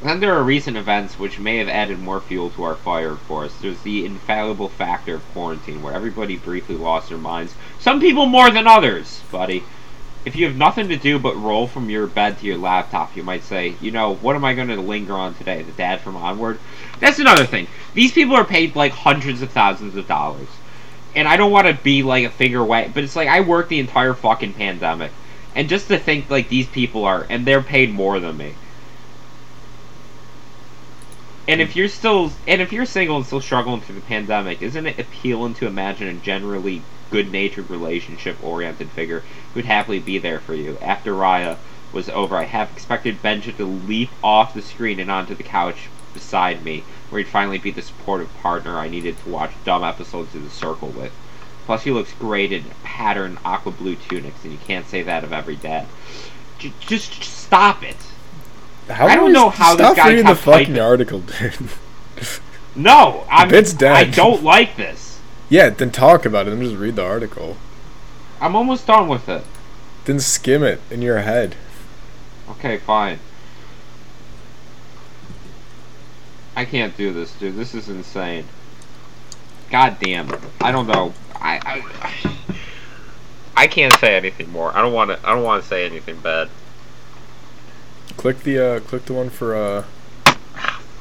[0.00, 3.26] Then there are recent events which may have added more fuel to our fire, of
[3.26, 3.52] course.
[3.56, 7.54] There's the infallible factor of quarantine, where everybody briefly lost their minds.
[7.80, 9.64] Some people more than others, buddy.
[10.28, 13.22] If you have nothing to do but roll from your bed to your laptop, you
[13.22, 15.62] might say, you know, what am I going to linger on today?
[15.62, 16.58] The dad from Onward?
[17.00, 17.66] That's another thing.
[17.94, 20.48] These people are paid like hundreds of thousands of dollars.
[21.16, 23.70] And I don't want to be like a finger figurehead, but it's like I worked
[23.70, 25.12] the entire fucking pandemic.
[25.54, 28.54] And just to think like these people are, and they're paid more than me.
[31.48, 34.86] And if you're still, and if you're single and still struggling through the pandemic, isn't
[34.86, 39.22] it appealing to imagine a generally good-natured, relationship-oriented figure
[39.54, 41.56] who'd happily be there for you after Raya
[41.92, 42.36] was over?
[42.36, 46.84] I half expected Benja to leap off the screen and onto the couch beside me,
[47.10, 50.50] where he'd finally be the supportive partner I needed to watch dumb episodes of The
[50.50, 51.12] Circle with.
[51.66, 55.32] Plus, he looks great in patterned aqua blue tunics, and you can't say that of
[55.32, 55.86] every dad.
[56.58, 57.96] J- just, just stop it.
[58.88, 60.80] How I don't know how this stop guy reading the fucking typing.
[60.80, 61.54] article, dude.
[62.76, 63.48] No, I'm.
[63.48, 63.92] bit's dead.
[63.96, 65.07] I don't like this.
[65.48, 66.50] Yeah, then talk about it.
[66.50, 67.56] Then just read the article.
[68.40, 69.44] I'm almost done with it.
[70.04, 71.56] Then skim it in your head.
[72.50, 73.18] Okay, fine.
[76.56, 77.56] I can't do this, dude.
[77.56, 78.44] This is insane.
[79.70, 80.32] God damn.
[80.32, 80.40] It.
[80.60, 81.12] I don't know.
[81.36, 82.54] I I,
[83.56, 84.76] I can't say anything more.
[84.76, 85.28] I don't want to.
[85.28, 86.48] I don't want to say anything bad.
[88.16, 89.84] Click the uh, click the one for uh,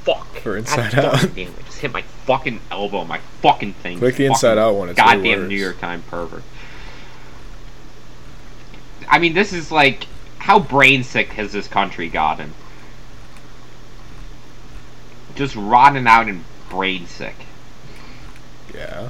[0.08, 0.28] Fuck.
[0.38, 1.36] For Inside God Out.
[1.36, 3.04] Damn, I just hit my fucking elbow.
[3.04, 4.00] My fucking thing.
[4.00, 4.90] click the Inside Out one.
[4.90, 5.48] It's goddamn.
[5.48, 6.42] New York Times pervert.
[9.08, 10.08] I mean, this is like
[10.40, 12.54] how brain sick has this country gotten?
[15.36, 17.36] Just rotting out and brain sick.
[18.74, 19.10] Yeah.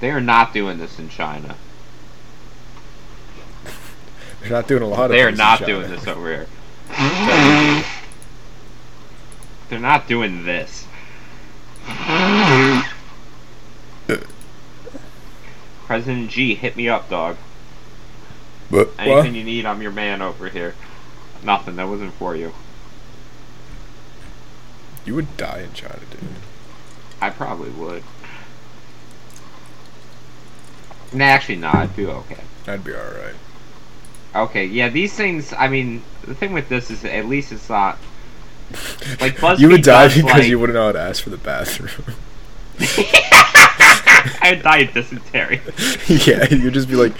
[0.00, 1.56] They are not doing this in China.
[4.40, 5.10] They're not doing a lot of.
[5.12, 6.46] They are not doing this over here.
[9.70, 10.86] They're not doing this.
[15.90, 17.36] President G, hit me up, dog.
[18.70, 19.34] But Anything what?
[19.34, 20.76] you need, I'm your man over here.
[21.42, 22.52] Nothing, that wasn't for you.
[25.04, 26.20] You would die in China, dude.
[27.20, 28.04] I probably would.
[31.12, 32.44] Nah, actually, no, I'd do okay.
[32.68, 33.34] I'd be all right.
[34.32, 37.98] Okay, yeah, these things, I mean, the thing with this is at least it's not.
[39.20, 41.36] Like, BuzzFeed you would die because like- you wouldn't know how to ask for the
[41.36, 42.14] bathroom.
[44.42, 45.60] I'd die of dysentery.
[46.08, 47.12] yeah, you'd just be like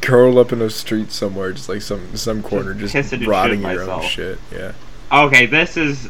[0.00, 3.90] curled up in a street somewhere, just like some some corner, just and rotting your
[3.90, 4.38] own shit.
[4.52, 4.72] Yeah.
[5.12, 6.08] Okay, this is.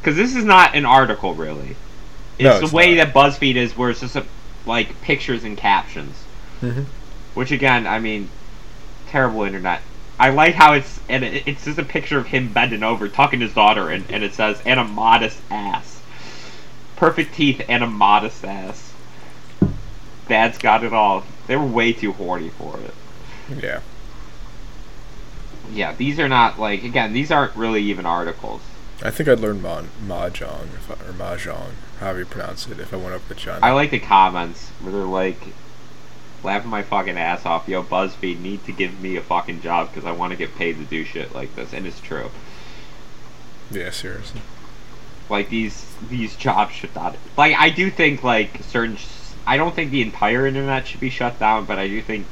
[0.00, 1.76] Because this is not an article, really.
[2.38, 3.12] It's No, the way not.
[3.12, 4.24] that BuzzFeed is, where it's just a,
[4.64, 6.16] like pictures and captions.
[6.62, 6.84] Mhm.
[7.34, 8.30] Which again, I mean,
[9.08, 9.82] terrible internet.
[10.20, 13.54] I like how it's and it's just a picture of him bending over, tucking his
[13.54, 16.00] daughter, and, and it says "and a modest ass."
[16.96, 18.87] Perfect teeth and a modest ass.
[20.28, 21.24] Dad's got it all.
[21.46, 22.94] They were way too horny for it.
[23.62, 23.80] Yeah.
[25.72, 27.12] Yeah, these are not like again.
[27.12, 28.62] These aren't really even articles.
[29.02, 31.70] I think I'd learn ma- mahjong if I, or mahjong,
[32.00, 33.64] however you pronounce it, if I went up to China.
[33.64, 35.38] I like the comments where they're like
[36.42, 37.68] laughing my fucking ass off.
[37.68, 40.78] Yo, BuzzFeed need to give me a fucking job because I want to get paid
[40.78, 42.30] to do shit like this, and it's true.
[43.70, 44.40] yeah, seriously.
[45.28, 47.16] Like these these jobs should not.
[47.36, 48.96] Like I do think like certain.
[49.48, 52.26] I don't think the entire internet should be shut down, but I do think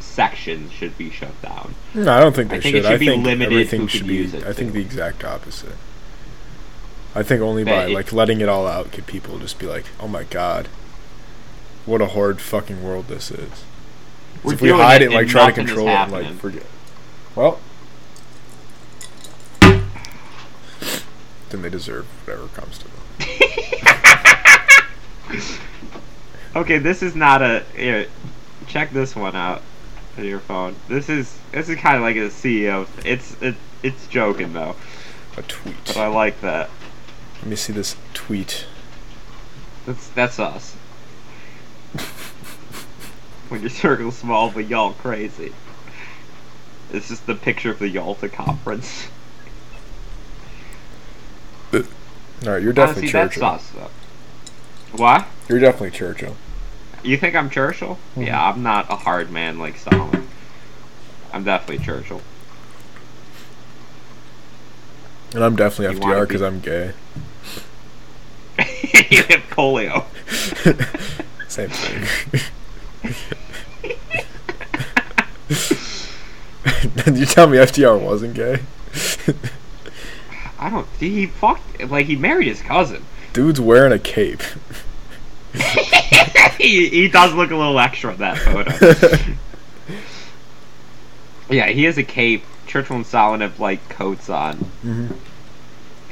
[0.00, 1.74] sections should be shut down.
[1.92, 2.92] No, I don't think I they think it should.
[2.92, 4.14] I be think limited everything who should be.
[4.14, 4.78] use it, I think too.
[4.78, 5.76] the exact opposite.
[7.14, 9.66] I think only That by it- like letting it all out could people just be
[9.66, 10.68] like, "Oh my god,
[11.84, 13.64] what a horrid fucking world this is."
[14.44, 16.64] If we hide it it and like try to control it and like forget.
[17.34, 17.60] Well,
[21.50, 22.94] then they deserve whatever comes to them.
[26.56, 27.64] Okay, this is not a.
[27.76, 28.06] Here,
[28.66, 29.62] check this one out
[30.16, 30.74] on your phone.
[30.88, 32.86] This is this is kind of like a CEO.
[33.04, 34.74] It's it, it's joking though,
[35.36, 35.76] A tweet.
[35.86, 36.70] but I like that.
[37.40, 38.66] Let me see this tweet.
[39.86, 40.74] That's that's us.
[43.48, 45.52] when your circle's small but y'all crazy.
[46.90, 49.08] It's just the picture of the Yalta conference.
[51.74, 51.82] All
[52.46, 53.48] right, you're definitely Honestly, that's Churchill.
[53.48, 53.90] us though.
[54.92, 55.26] What?
[55.48, 56.36] You're definitely Churchill.
[57.02, 57.98] You think I'm Churchill?
[58.16, 58.26] Mhm.
[58.26, 60.26] Yeah, I'm not a hard man like Stalin.
[61.32, 62.22] I'm definitely Churchill.
[65.34, 66.92] And I'm definitely You FDR be- because I'm gay.
[68.58, 70.04] you have polio.
[71.48, 72.40] Same thing.
[77.14, 78.60] you tell me FDR wasn't gay?
[80.58, 80.86] I don't.
[80.98, 81.80] He fucked.
[81.84, 83.04] Like he married his cousin.
[83.32, 84.42] Dude's wearing a cape.
[86.58, 88.72] he, he does look a little extra in that photo.
[91.54, 92.44] yeah, he has a cape.
[92.66, 94.56] Churchill and Stalin have like coats on.
[94.56, 95.08] hmm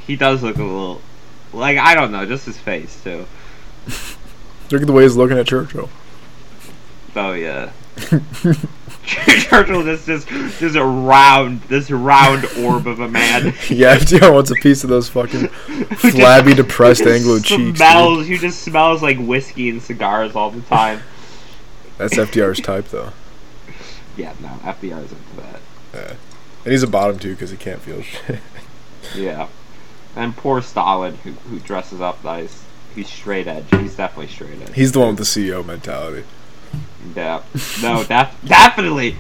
[0.07, 1.01] He does look a little.
[1.53, 3.27] Like I don't know, just his face too.
[4.71, 5.89] Look at the way he's looking at Churchill.
[7.14, 7.71] Oh yeah.
[9.07, 13.47] Churchill is just just a round, this round orb of a man.
[13.71, 17.63] yeah, FDR wants a piece of those fucking flabby, depressed Who Anglo just cheeks.
[17.63, 17.77] dude.
[17.77, 18.27] Smells.
[18.27, 21.03] Who just smells like whiskey and cigars all the time.
[21.99, 23.13] That's FDR's type, though.
[24.17, 25.61] Yeah, no, FDR is into that.
[25.95, 26.15] Yeah.
[26.65, 28.41] And he's a bottom too because he can't feel shit.
[29.15, 29.47] Yeah.
[30.17, 32.65] And poor Stalin, who, who dresses up nice.
[32.95, 33.67] He's straight edge.
[33.71, 34.75] He's definitely straight edge.
[34.75, 36.25] He's the one with the CEO mentality.
[37.15, 37.43] Yeah.
[37.83, 39.17] No, def- definitely.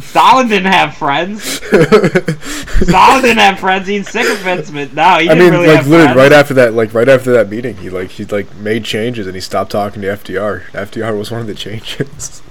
[0.00, 1.42] Stalin didn't have friends.
[1.44, 3.86] Stalin didn't have friends.
[3.86, 6.16] He's sycophants, but no, he I didn't mean, really like have literally friends.
[6.16, 9.36] right after that, like right after that meeting, he like he like made changes and
[9.36, 10.62] he stopped talking to FDR.
[10.72, 12.42] FDR was one of the changes.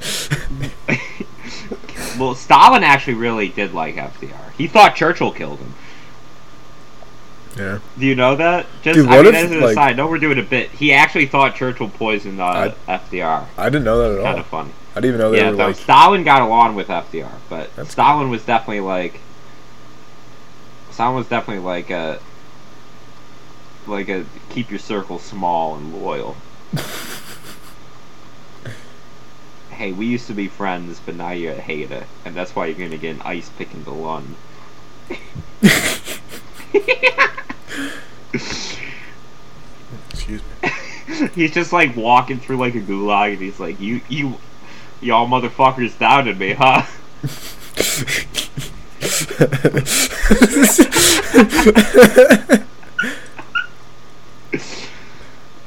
[2.18, 4.52] Well, Stalin actually really did like FDR.
[4.58, 5.74] He thought Churchill killed him.
[7.56, 7.78] Yeah.
[7.98, 8.66] Do you know that?
[8.82, 10.70] Just Dude, I mean, if, as an like- aside, no, we're doing a bit.
[10.70, 13.46] He actually thought Churchill poisoned uh, I- FDR.
[13.58, 14.40] I didn't know that at Kind all.
[14.40, 14.70] of funny.
[14.92, 15.38] I didn't even know that.
[15.38, 15.76] yeah, like.
[15.76, 19.20] Stalin got along with FDR, but That's Stalin was definitely like
[20.90, 22.18] Stalin was definitely like a
[23.86, 26.36] like a keep your circle small and loyal.
[29.70, 32.78] hey, we used to be friends, but now you're a hater, and that's why you're
[32.78, 34.34] gonna get an ice pick in the lung.
[40.12, 40.70] Excuse me.
[41.34, 44.38] he's just like walking through like a gulag, and he's like, "You, you,
[45.00, 46.84] y'all motherfuckers doubted me, huh?"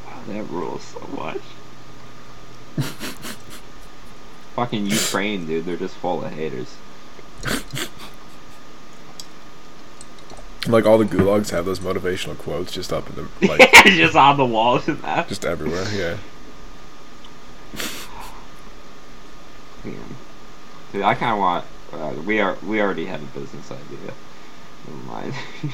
[0.06, 1.42] Wow, that rules so much.
[4.56, 5.66] Fucking Ukraine, dude.
[5.66, 6.76] They're just full of haters.
[10.68, 14.38] like all the gulags have those motivational quotes just up in the like just on
[14.38, 15.28] the walls and that.
[15.28, 15.86] just everywhere.
[15.94, 16.18] Yeah.
[19.84, 19.96] Man.
[20.92, 21.66] Dude, I kind of want.
[21.92, 22.58] Uh, we are.
[22.66, 24.14] We already had a business idea.
[24.88, 25.34] Never mind.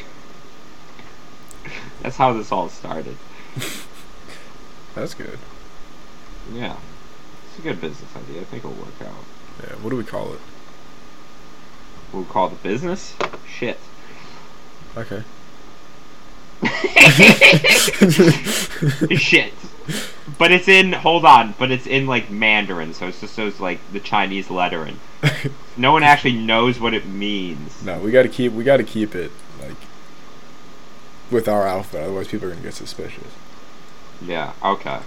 [2.01, 3.17] That's how this all started.
[4.95, 5.37] That's good.
[6.53, 6.77] Yeah,
[7.49, 8.41] it's a good business idea.
[8.41, 9.23] I think it'll work out.
[9.61, 9.75] Yeah.
[9.75, 10.39] What do we call it?
[12.11, 13.15] We'll call it the business.
[13.47, 13.77] Shit.
[14.97, 15.23] Okay.
[19.15, 19.53] Shit.
[20.37, 20.93] But it's in.
[20.93, 21.55] Hold on.
[21.57, 24.99] But it's in like Mandarin, so it's just those like the Chinese lettering.
[25.77, 27.85] No one actually knows what it means.
[27.85, 29.31] no, we got to keep we got to keep it
[29.61, 29.77] like
[31.31, 32.03] with our alphabet.
[32.03, 33.31] Otherwise, people are gonna get suspicious.
[34.21, 34.51] Yeah.
[34.61, 34.99] Okay.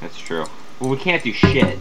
[0.00, 0.46] That's true.
[0.80, 1.78] Well, we can't do shit.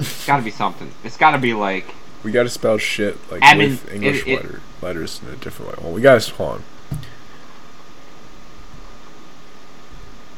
[0.00, 0.90] It's got to be something.
[1.04, 1.84] It's got to be like
[2.24, 5.84] We gotta spell shit like with English it- it- letter, letters in a different way.
[5.84, 6.64] Well, we gotta hold on.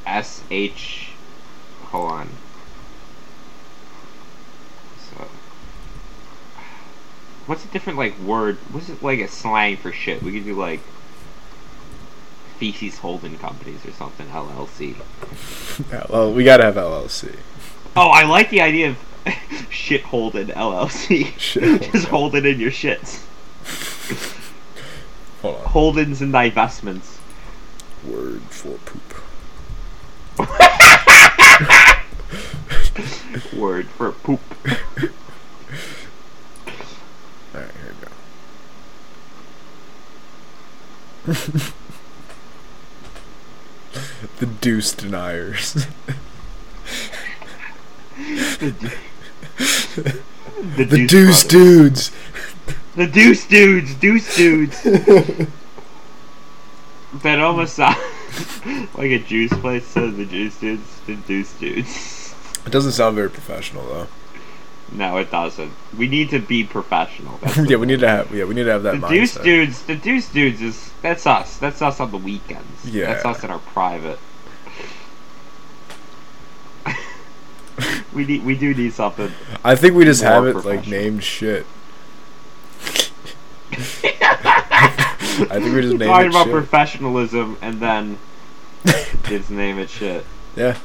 [0.04, 1.10] S H.
[1.84, 2.28] Hold on.
[4.98, 5.28] So,
[7.46, 8.56] what's a different like word?
[8.72, 10.22] What's it like a slang for shit?
[10.22, 10.80] We could do like
[12.58, 14.26] feces holding companies or something.
[14.28, 14.96] LLC.
[15.90, 17.36] Yeah, well, we gotta have LLC.
[17.94, 18.96] Oh, I like the idea of
[19.70, 21.38] shit holding LLC.
[21.38, 23.22] Shit Just hold it in your shits.
[25.42, 25.64] Hold on.
[25.64, 27.18] Holdings and divestments.
[28.04, 29.02] Word for poop.
[33.56, 34.40] Word for poop.
[37.54, 37.94] Alright, here
[41.26, 41.32] we go.
[44.38, 45.86] the deuce deniers.
[48.58, 48.94] The,
[49.56, 52.10] the Deuce deuce dudes.
[52.94, 54.82] The Deuce Dudes, Deuce Dudes.
[57.22, 57.98] that almost sounds
[58.94, 62.34] like a juice place says the Juice Dudes, the Deuce Dudes.
[62.64, 64.06] It doesn't sound very professional though.
[64.92, 65.72] No, it doesn't.
[65.98, 67.38] We need to be professional.
[67.66, 69.10] Yeah, we need to have yeah, we need to have that the mindset.
[69.10, 71.58] Deuce Dudes, the Deuce Dudes is that's us.
[71.58, 72.84] That's us on the weekends.
[72.84, 73.12] Yeah.
[73.12, 74.18] That's us in our private.
[78.16, 79.30] We need we do need something.
[79.62, 81.66] I think we just have it like named shit.
[85.38, 86.52] I think we just name talking it about shit.
[86.52, 88.18] professionalism and then
[89.24, 90.24] just name it shit.
[90.56, 90.78] yeah.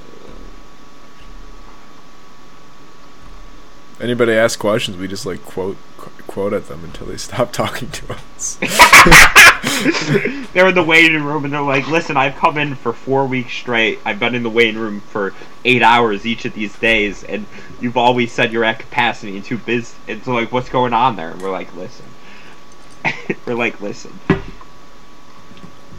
[4.02, 7.89] Anybody ask questions, we just like quote qu- quote at them until they stop talking
[7.91, 8.56] to us.
[10.54, 13.54] they're in the waiting room and they're like, "Listen, I've come in for four weeks
[13.54, 13.99] straight.
[14.04, 15.34] I've been in the waiting room for
[15.66, 17.45] eight hours each of these days, and
[17.80, 19.95] you've always said you're at capacity and too busy.
[20.08, 22.06] And so, like, what's going on there?" And we're like, "Listen."
[23.45, 24.20] we're like, "Listen."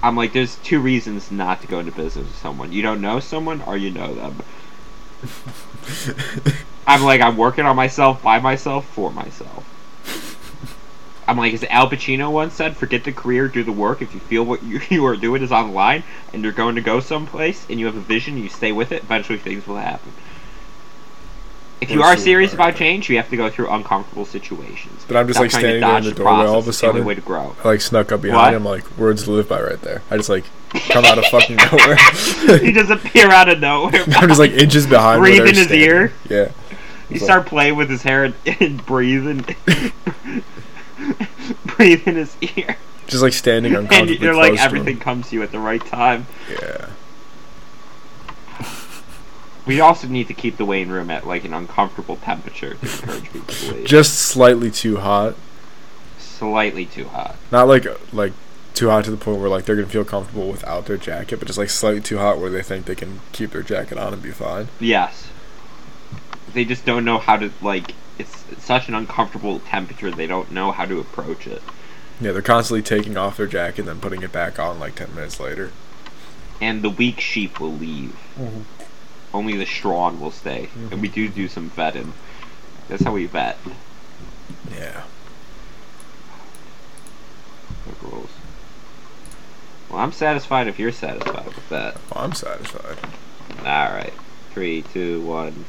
[0.03, 2.73] I'm like, there's two reasons not to go into business with someone.
[2.73, 4.43] You don't know someone, or you know them.
[6.87, 9.69] I'm like, I'm working on myself, by myself, for myself.
[11.29, 14.03] I'm like, as Al Pacino once said, forget the career, do the work.
[14.03, 16.03] If you feel what you, you are doing is online
[16.33, 19.03] and you're going to go someplace and you have a vision, you stay with it,
[19.05, 20.13] eventually things will happen.
[21.81, 25.05] If you We're serious about change, you have to go through uncomfortable situations.
[25.09, 26.69] But I'm just Stop like standing there in the doorway all of a process.
[26.77, 27.07] It's only sudden.
[27.07, 27.57] way to grow.
[27.65, 28.23] I like snuck up What?
[28.23, 30.01] behind him, like words to live by right there.
[30.09, 30.45] I just like
[30.91, 31.97] come out of fucking nowhere.
[32.61, 34.01] he just appear out of nowhere.
[34.15, 35.23] I'm just like inches behind.
[35.23, 35.81] Breathe in his standing.
[35.81, 36.13] ear?
[36.31, 36.53] Yeah.
[37.13, 39.45] You It's start playing with his hair and, and breathing.
[41.77, 42.77] breathe in his ear.
[43.07, 46.27] Just like standing And you're like, everything comes to you at the right time.
[46.49, 46.89] Yeah.
[49.67, 53.31] We also need to keep the waiting room at like an uncomfortable temperature to encourage
[53.31, 53.87] people to leave.
[53.87, 55.35] Just slightly too hot.
[56.19, 57.37] slightly too hot.
[57.53, 58.33] Not like like
[58.75, 61.47] too hot to the point where like they're gonna feel comfortable without their jacket, but
[61.47, 64.23] just like slightly too hot where they think they can keep their jacket on and
[64.23, 64.69] be fine.
[64.81, 65.29] Yes.
[66.55, 67.95] They just don't know how to like.
[68.19, 70.11] It's, it's such an uncomfortable temperature.
[70.11, 71.63] They don't know how to approach it.
[72.21, 75.15] Yeah, they're constantly taking off their jacket and then putting it back on like ten
[75.15, 75.73] minutes later.
[76.61, 78.17] And the weak sheep will leave.
[78.39, 78.63] Mm-hmm.
[79.35, 80.69] Only the strong will stay.
[80.75, 81.01] And mm-hmm.
[81.01, 82.13] we do do some vetting.
[82.89, 83.59] That's how we vet.
[84.71, 85.03] Yeah.
[88.03, 88.31] rules.
[89.91, 91.95] Well, I'm satisfied if you're satisfied with that.
[92.11, 92.99] Well, I'm satisfied.
[93.61, 94.15] Alright.
[94.53, 95.65] Three, two, one.